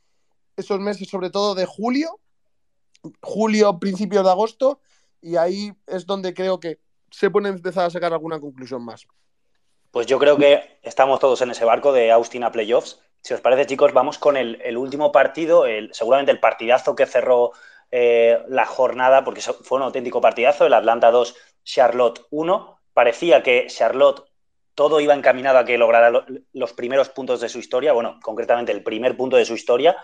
[0.56, 2.18] esos meses, sobre todo de julio,
[3.20, 4.80] julio, principios de agosto,
[5.20, 9.06] y ahí es donde creo que se puede empezar a sacar alguna conclusión más.
[9.90, 12.98] Pues yo creo que estamos todos en ese barco de Austin a playoffs.
[13.22, 17.52] Si os parece, chicos, vamos con el, último partido, seguramente el partidazo que cerró
[17.92, 22.80] eh, la jornada, porque fue un auténtico partidazo, el Atlanta 2, Charlotte 1.
[22.92, 24.24] Parecía que Charlotte
[24.74, 28.82] todo iba encaminado a que lograra los primeros puntos de su historia, bueno, concretamente el
[28.82, 29.96] primer punto de su historia,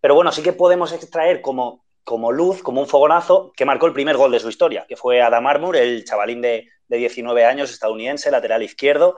[0.00, 3.94] pero bueno, sí que podemos extraer como, como luz, como un fogonazo, que marcó el
[3.94, 7.72] primer gol de su historia, que fue Adam Armour, el chavalín de, de 19 años,
[7.72, 9.16] estadounidense, lateral izquierdo,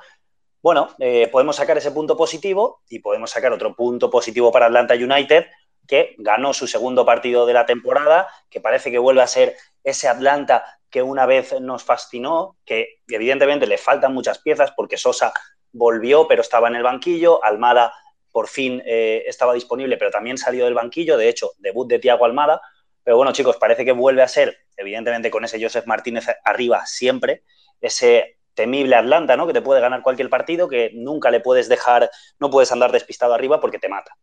[0.62, 4.94] bueno, eh, podemos sacar ese punto positivo y podemos sacar otro punto positivo para Atlanta
[4.94, 5.46] United,
[5.88, 10.06] que ganó su segundo partido de la temporada, que parece que vuelve a ser ese
[10.06, 15.32] Atlanta que una vez nos fascinó, que evidentemente le faltan muchas piezas porque Sosa
[15.72, 17.92] volvió pero estaba en el banquillo, Almada
[18.30, 22.24] por fin eh, estaba disponible pero también salió del banquillo, de hecho, debut de Tiago
[22.24, 22.60] Almada,
[23.02, 27.42] pero bueno chicos, parece que vuelve a ser, evidentemente con ese Joseph Martínez arriba siempre,
[27.80, 29.46] ese temible Atlanta, ¿no?
[29.46, 33.34] Que te puede ganar cualquier partido, que nunca le puedes dejar, no puedes andar despistado
[33.34, 34.16] arriba porque te mata.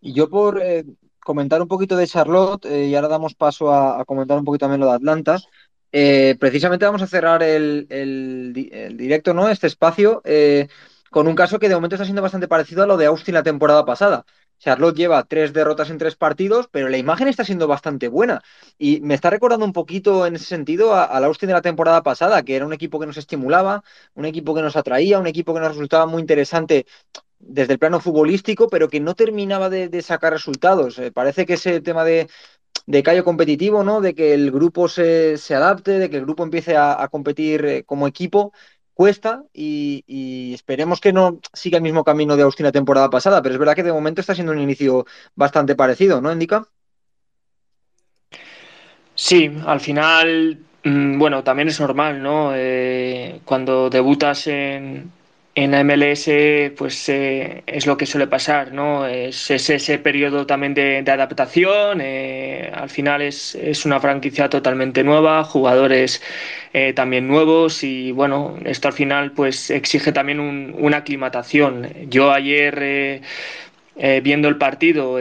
[0.00, 0.84] Y yo por eh,
[1.18, 4.80] comentar un poquito de Charlotte, eh, y ahora damos paso a, comentar un poquito también
[4.80, 5.38] lo de Atlanta,
[5.92, 9.48] eh, precisamente vamos a cerrar el, directo, ¿no?
[9.48, 10.22] Este espacio,
[11.10, 13.42] con un caso que de momento está siendo bastante parecido a lo de Austin la
[13.42, 14.24] temporada pasada.
[14.60, 18.42] Charlotte lleva tres derrotas en tres partidos, pero la imagen está siendo bastante buena.
[18.78, 22.42] Y me está recordando un poquito en ese sentido al Austin de la temporada pasada,
[22.42, 23.82] que era un equipo que nos estimulaba,
[24.14, 26.86] un equipo que nos atraía, un equipo que nos resultaba muy interesante
[27.38, 30.98] desde el plano futbolístico, pero que no terminaba de, sacar resultados.
[30.98, 32.28] Eh, parece que ese tema de,
[32.86, 34.00] de callo competitivo, ¿no?
[34.02, 37.84] De que el grupo se, adapte, de que el grupo empiece a, a competir eh,
[37.84, 38.52] como equipo,
[39.00, 43.54] cuesta y, esperemos que no siga el mismo camino de Austin la temporada pasada, pero
[43.54, 46.66] es verdad que de momento está siendo un inicio bastante parecido, ¿no, Indica?
[49.14, 52.52] Sí, al final mm, bueno, también es normal, ¿no?
[52.54, 55.10] Eh, cuando debutas en,
[55.64, 56.30] en la MLS,
[56.76, 59.06] pues eh, es lo que suele pasar, ¿no?
[59.06, 62.00] Es, ese periodo también de, adaptación.
[62.00, 63.54] Eh, al final es,
[63.84, 66.22] una franquicia totalmente nueva, jugadores
[66.72, 71.88] eh, también nuevos y bueno, esto al final pues exige también un, una aclimatación.
[72.08, 73.20] Yo ayer
[74.22, 75.18] viendo el partido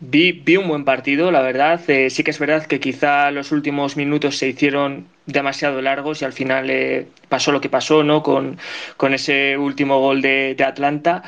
[0.00, 1.80] Vi, vi, un buen partido, la verdad.
[1.90, 6.24] Eh, sí que es verdad que quizá los últimos minutos se hicieron demasiado largos y
[6.24, 8.22] al final eh, pasó lo que pasó, ¿no?
[8.22, 8.58] Con,
[8.96, 11.24] con ese último gol de, de Atlanta.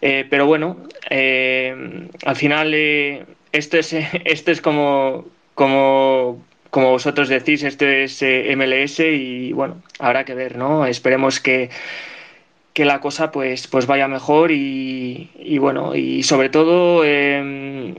[0.00, 0.76] Eh, pero bueno,
[1.10, 2.74] al final
[3.52, 3.92] esto es,
[4.24, 10.56] esto es como, como, como vosotros decís, esto es MLS y bueno, habrá que ver,
[10.56, 10.86] ¿no?
[10.86, 11.70] Esperemos que
[12.72, 17.94] que la cosa pues, pues vaya mejor y, y bueno, y sobre todo eh,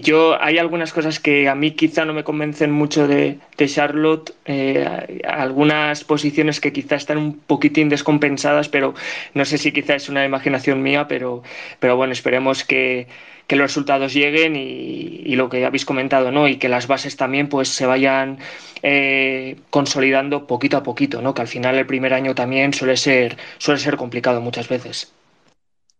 [0.00, 5.20] yo hay algunas cosas que a mí quizá no me convencen mucho de, Charlotte, eh,
[5.28, 8.94] algunas posiciones que quizá están un poquitín descompensadas, pero
[9.34, 11.42] no sé si quizá es una imaginación mía, pero,
[11.78, 13.06] pero bueno, esperemos que,
[13.46, 16.48] que los resultados lleguen y, y, lo que habéis comentado, ¿no?
[16.48, 18.38] Y que las bases también pues se vayan
[18.82, 21.34] eh, consolidando poquito a poquito, ¿no?
[21.34, 25.12] Que al final el primer año también suele ser, suele ser complicado muchas veces.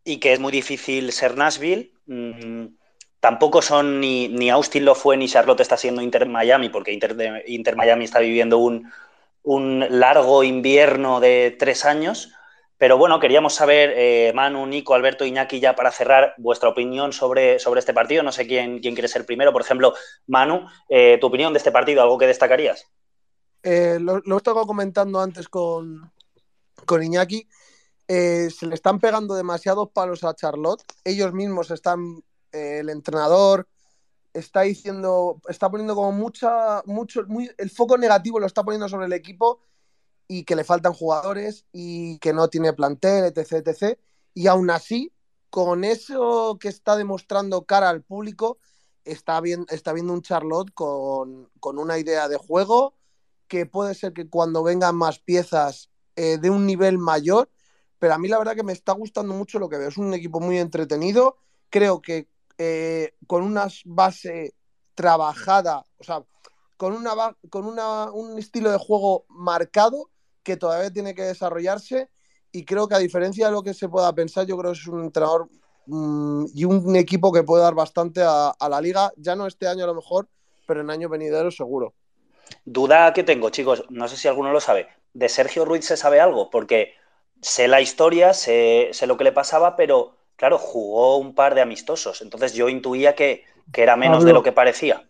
[0.03, 1.91] Y que es muy difícil ser Nashville.
[2.07, 2.82] Mmm
[3.23, 7.45] Tampoco son ni, ni, Austin lo fue ni Charlotte está siendo Inter Miami, porque Inter,
[7.47, 8.91] Inter Miami está viviendo un,
[9.45, 12.33] un, largo invierno de tres años.
[12.79, 17.61] Pero bueno, queríamos saber, eh, Manu, Nico, Alberto, Iñaki, ya para cerrar, vuestra opinión sobre,
[17.61, 18.25] sobre este partido.
[18.25, 19.53] No sé quién, quién quiere ser primero.
[19.53, 19.95] Por ejemplo,
[20.27, 22.89] Manu, eh, tu opinión de este partido, ¿algo que destacarías?
[23.63, 26.11] Eh, lo, lo, he estado comentando antes con,
[26.85, 27.47] con Iñaki.
[28.09, 30.83] Se le están pegando demasiados palos a Charlotte.
[31.05, 33.69] Ellos mismos están el entrenador
[34.33, 39.07] está diciendo, está poniendo como mucha, mucho, muy, el foco negativo lo está poniendo sobre
[39.07, 39.61] el equipo
[40.29, 43.99] y que le faltan jugadores y que no tiene plantel, etc, etc.
[44.35, 45.13] Y aún así,
[45.51, 48.59] con eso que está demostrando cara al público,
[49.05, 52.95] está, viendo un Charlotte con, con, una idea de juego
[53.49, 57.51] que puede ser que cuando vengan más piezas eh, de un nivel mayor,
[57.99, 59.89] pero a mí la verdad que me está gustando mucho lo que veo.
[59.89, 61.37] Es un equipo muy entretenido.
[61.71, 62.29] Creo que
[62.65, 64.55] eh, con una base
[64.95, 66.23] trabajada, o sea,
[66.77, 67.13] con, una,
[67.51, 70.11] con una, un estilo de juego marcado
[70.45, 72.09] que todavía tiene que desarrollarse
[72.53, 74.87] y creo que a diferencia de lo que se pueda pensar, yo creo que es
[74.87, 75.49] un entrenador
[75.87, 79.67] mmm, y un equipo que puede dar bastante a, a, la liga, ya no este
[79.67, 80.29] año a lo mejor,
[80.65, 81.95] pero en año venidero seguro.
[82.65, 84.87] Duda que tengo, chicos, no sé si alguno lo sabe.
[85.15, 86.49] ¿De Sergio Ruiz se sabe algo?
[86.49, 86.95] Porque
[87.41, 91.61] sé la historia, sé, sé lo que le pasaba, pero claro, jugó un par de
[91.61, 95.05] amistosos, entonces yo intuía que, que era menos Pablo, de lo que parecía.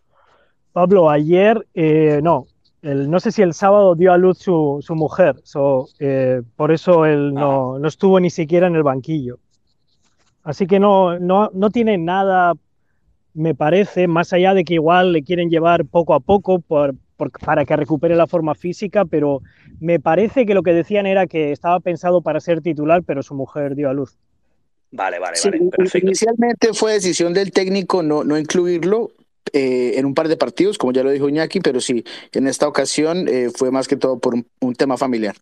[0.73, 2.45] Pablo, ayer, eh, no,
[2.83, 6.71] el, no sé si el sábado dio a luz su, su mujer, so, eh, por
[6.71, 9.39] eso él no, no, estuvo ni siquiera en el banquillo.
[10.43, 12.53] Así que no, no, no tiene nada,
[13.33, 17.31] me parece, más allá de que igual le quieren llevar poco a poco por, por,
[17.31, 19.41] para que recupere la forma física, pero
[19.79, 23.33] me parece que lo que decían era que estaba pensado para ser titular, pero su
[23.33, 24.19] mujer dio a luz.
[24.95, 25.71] Vale, vale, sí, vale.
[25.71, 26.05] Perfecto.
[26.05, 29.11] Inicialmente fue decisión del técnico no, no incluirlo
[29.51, 32.67] eh, en un par de partidos, como ya lo dijo Iñaki, pero sí, en esta
[32.67, 35.35] ocasión eh, fue más que todo por un, un tema familiar.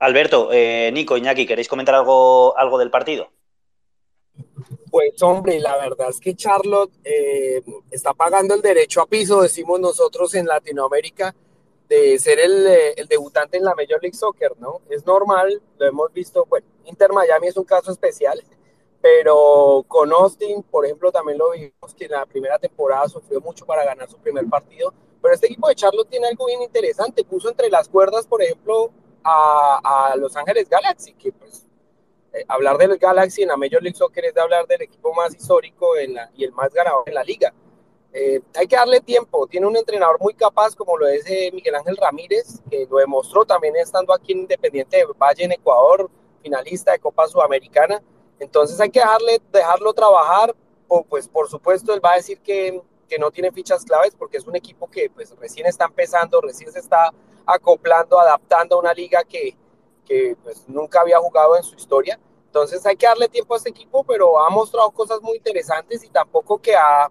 [0.00, 3.30] Alberto, eh, Nico, Iñaki, ¿queréis comentar algo, algo del partido?
[4.90, 7.62] Pues hombre, la verdad es que Charlotte eh,
[7.92, 11.32] está pagando el derecho a piso, decimos nosotros en Latinoamérica,
[11.90, 14.80] de ser el, eh, el, debutante en la Major League Soccer, ¿no?
[14.88, 18.40] Es normal, lo hemos visto, bueno, Inter Miami es un caso especial,
[19.02, 23.66] pero con Austin, por ejemplo, también lo vimos que en la primera temporada sufrió mucho
[23.66, 27.48] para ganar su primer partido, pero este equipo de Charlotte tiene algo bien interesante, puso
[27.48, 28.92] entre las cuerdas, por ejemplo,
[29.24, 31.66] a, Los Ángeles Galaxy, que pues
[32.32, 35.34] eh, hablar del Galaxy en la Major League Soccer es de hablar del equipo más
[35.34, 35.88] histórico
[36.36, 37.52] y el más ganador en la liga.
[38.12, 39.46] Eh, hay que darle tiempo.
[39.46, 43.44] Tiene un entrenador muy capaz, como lo es eh, Miguel Ángel Ramírez, que lo demostró
[43.44, 46.10] también estando aquí en Independiente de Valle en Ecuador,
[46.42, 48.02] finalista de Copa Sudamericana.
[48.40, 50.54] Entonces hay que dejarle, dejarlo trabajar.
[50.88, 54.38] O, pues por supuesto él va a decir que, que, no tiene fichas claves porque
[54.38, 57.12] es un equipo que pues recién está empezando, recién se está
[57.46, 59.56] acoplando, adaptando a una liga que,
[60.04, 62.18] que pues, nunca había jugado en su historia.
[62.46, 66.08] Entonces hay que darle tiempo a este equipo, pero ha mostrado cosas muy interesantes y
[66.08, 67.08] tampoco que ha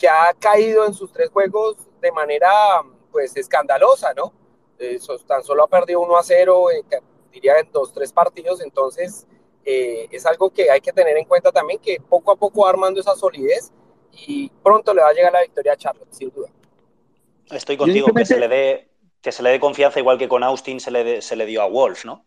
[0.00, 2.50] que ha caído en sus tres juegos de manera
[3.12, 4.32] pues escandalosa, ¿no?
[4.78, 6.82] Eso, tan solo ha perdido 1 a 0, eh,
[7.30, 9.26] diría en dos, tres partidos, entonces
[9.62, 12.70] eh, es algo que hay que tener en cuenta también, que poco a poco va
[12.70, 13.72] armando esa solidez
[14.26, 16.48] y pronto le va a llegar la victoria a Charlotte, sin duda.
[17.50, 18.88] Estoy contigo, que, se le dé,
[19.20, 21.66] que se le dé confianza igual que con Austin se le, se le dio a
[21.66, 22.24] Wolf, ¿no?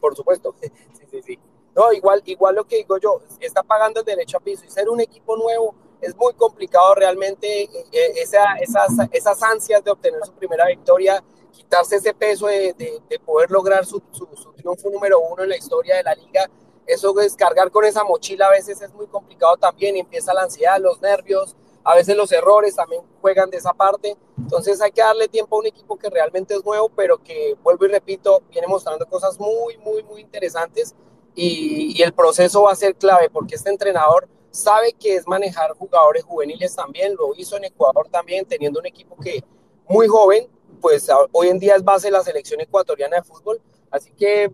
[0.00, 0.70] Por supuesto, sí,
[1.10, 1.38] sí, sí.
[1.74, 4.88] No, igual, igual lo que digo yo, está pagando el derecho a piso y ser
[4.88, 10.20] un equipo nuevo es muy complicado realmente eh, eh, esa, esas, esas ansias de obtener
[10.24, 15.18] su primera victoria, quitarse ese peso de, de, poder lograr su, su, su, triunfo número
[15.20, 16.48] uno en la historia de la liga.
[16.86, 21.00] Eso descargar con esa mochila a veces es muy complicado también empieza la ansiedad, los
[21.00, 24.16] nervios, a veces los errores también juegan de esa parte.
[24.36, 27.86] Entonces hay que darle tiempo a un equipo que realmente es nuevo, pero que, vuelvo
[27.86, 30.94] y repito, viene mostrando cosas muy, muy, muy interesantes
[31.34, 36.22] y, el proceso va a ser clave porque este entrenador sabe que es manejar jugadores
[36.24, 39.42] juveniles también, lo hizo en Ecuador también, teniendo un equipo que
[39.88, 40.46] muy joven,
[40.80, 43.60] pues hoy en día es base de la selección ecuatoriana de fútbol,
[43.90, 44.52] así que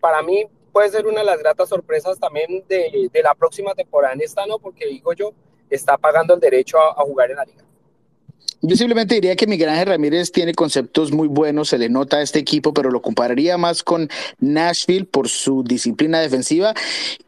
[0.00, 4.14] para mí puede ser una de las gratas sorpresas también de, de la próxima temporada
[4.14, 4.58] en esta, ¿no?
[4.58, 5.32] Porque digo yo,
[5.68, 7.64] está pagando el derecho a jugar en la liga.
[8.64, 12.22] Yo simplemente diría que Miguel Ángel Ramírez tiene conceptos muy buenos, se le nota a
[12.22, 16.72] este equipo, pero lo compararía más con Nashville por su disciplina defensiva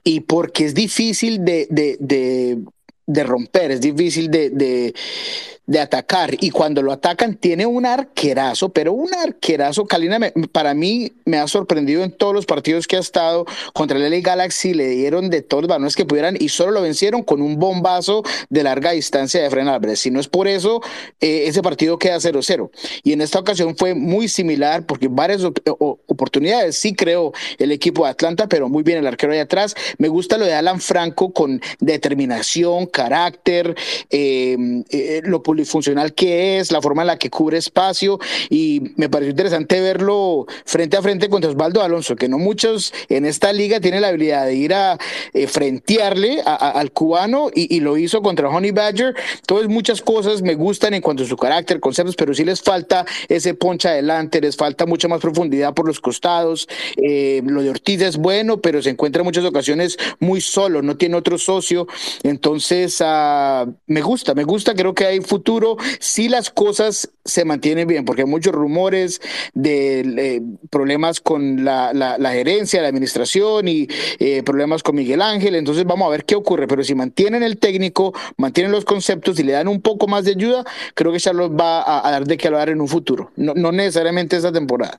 [0.05, 2.59] y porque es difícil de, de, de,
[3.07, 4.95] de romper, es difícil de,
[5.67, 10.19] de atacar y cuando lo atacan tiene un arquerazo, pero un arquerazo, Kalina
[10.53, 14.21] para mí me ha sorprendido en todos los partidos que ha estado contra el LA
[14.21, 17.59] Galaxy, le dieron de todos los balones que pudieran y solo lo vencieron con un
[17.59, 20.01] bombazo de larga distancia de Fren Álvarez.
[20.01, 20.83] Si no es por eso,
[21.21, 22.71] eh, ese partido queda 0-0.
[23.03, 28.11] Y en esta ocasión fue muy similar porque varias oportunidades sí creó el equipo de
[28.11, 29.75] Atlanta, pero muy bien el arquero ahí atrás.
[29.99, 33.75] Me gusta lo de Alan Franco con determinación, carácter,
[34.11, 34.57] eh,
[34.91, 35.23] eh,
[35.65, 38.19] funcional que es, la forma en la que cubre espacio
[38.51, 43.25] y me pareció interesante verlo frente a frente contra Osvaldo Alonso, que no muchos en
[43.27, 44.99] esta liga tienen la habilidad de ir a
[45.33, 49.15] eh, frentearle al cubano y, lo hizo contra Honey Badger.
[49.41, 53.05] Entonces muchas cosas me gustan en cuanto a su carácter, conceptos, pero sí les falta
[53.29, 56.67] ese poncha adelante, les falta mucha más profundidad por los costados.
[56.97, 60.97] Eh, lo de Ortiz es bueno, pero se encuentra en muchas ocasiones muy solo, no
[60.97, 61.87] tiene otro socio.
[62.23, 67.87] Entonces uh, me gusta, me gusta, creo que hay futuro si las cosas se mantienen
[67.87, 69.21] bien, porque hay muchos rumores
[69.53, 73.87] de eh, problemas con la, la, gerencia, la administración y
[74.19, 75.55] eh, problemas con Miguel Ángel.
[75.55, 76.67] Entonces vamos a ver qué ocurre.
[76.67, 80.33] Pero si mantienen el técnico, mantienen los conceptos y le dan un poco más de
[80.33, 80.65] ayuda,
[80.95, 83.31] creo que Charlos va a, a dar de qué hablar en un futuro.
[83.37, 84.99] No, no necesariamente esta temporada.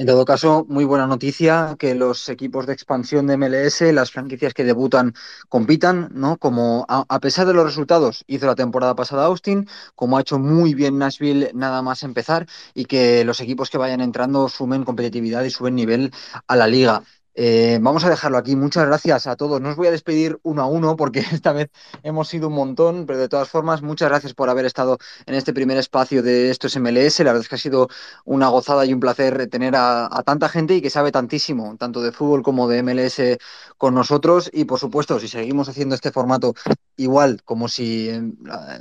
[0.00, 4.54] En todo caso, muy buena noticia que los equipos de expansión de MLS, las franquicias
[4.54, 5.12] que debutan,
[5.50, 6.38] compitan, ¿no?
[6.38, 10.38] Como a, a, pesar de los resultados hizo la temporada pasada Austin, como ha hecho
[10.38, 15.44] muy bien Nashville nada más empezar, y que los equipos que vayan entrando sumen competitividad
[15.44, 16.12] y suben nivel
[16.46, 17.02] a la liga.
[17.34, 18.56] Eh, vamos a dejarlo aquí.
[18.56, 19.60] Muchas gracias a todos.
[19.60, 21.70] No os voy a despedir uno a uno porque esta vez
[22.02, 25.52] hemos sido un montón, pero de todas formas, muchas gracias por haber estado en este
[25.52, 27.20] primer espacio de Esto es MLS.
[27.20, 27.88] La verdad es que ha sido
[28.24, 32.12] una gozada y un placer tener a, tanta gente y que sabe tantísimo, tanto de
[32.12, 33.38] fútbol como de MLS
[33.78, 34.50] con nosotros.
[34.52, 36.54] Y por supuesto, si seguimos haciendo este formato
[36.96, 38.22] igual como si eh,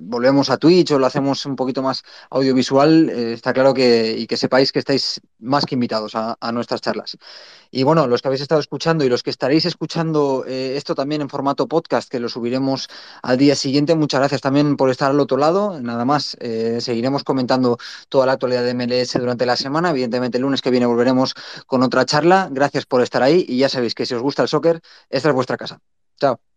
[0.02, 4.28] volvemos a Twitch o lo hacemos un poquito más audiovisual, eh, está claro que y
[4.28, 7.18] que sepáis que estáis más que invitados a, a nuestras charlas.
[7.72, 11.22] Y bueno, los que habéis estado escuchando y los que estaréis escuchando eh, esto también
[11.22, 12.88] en formato podcast, que lo subiremos
[13.22, 15.82] al día siguiente, muchas gracias también por estar al otro lado.
[15.82, 17.78] Nada más, eh, seguiremos comentando
[18.08, 19.90] toda la actualidad de MLS durante la semana.
[19.90, 21.34] Evidentemente, el lunes que viene volveremos
[21.66, 22.48] con otra charla.
[22.52, 25.36] Gracias por estar ahí y ya sabéis que si os gusta el soccer, esta es
[25.36, 25.82] vuestra casa.
[26.20, 26.49] Chao.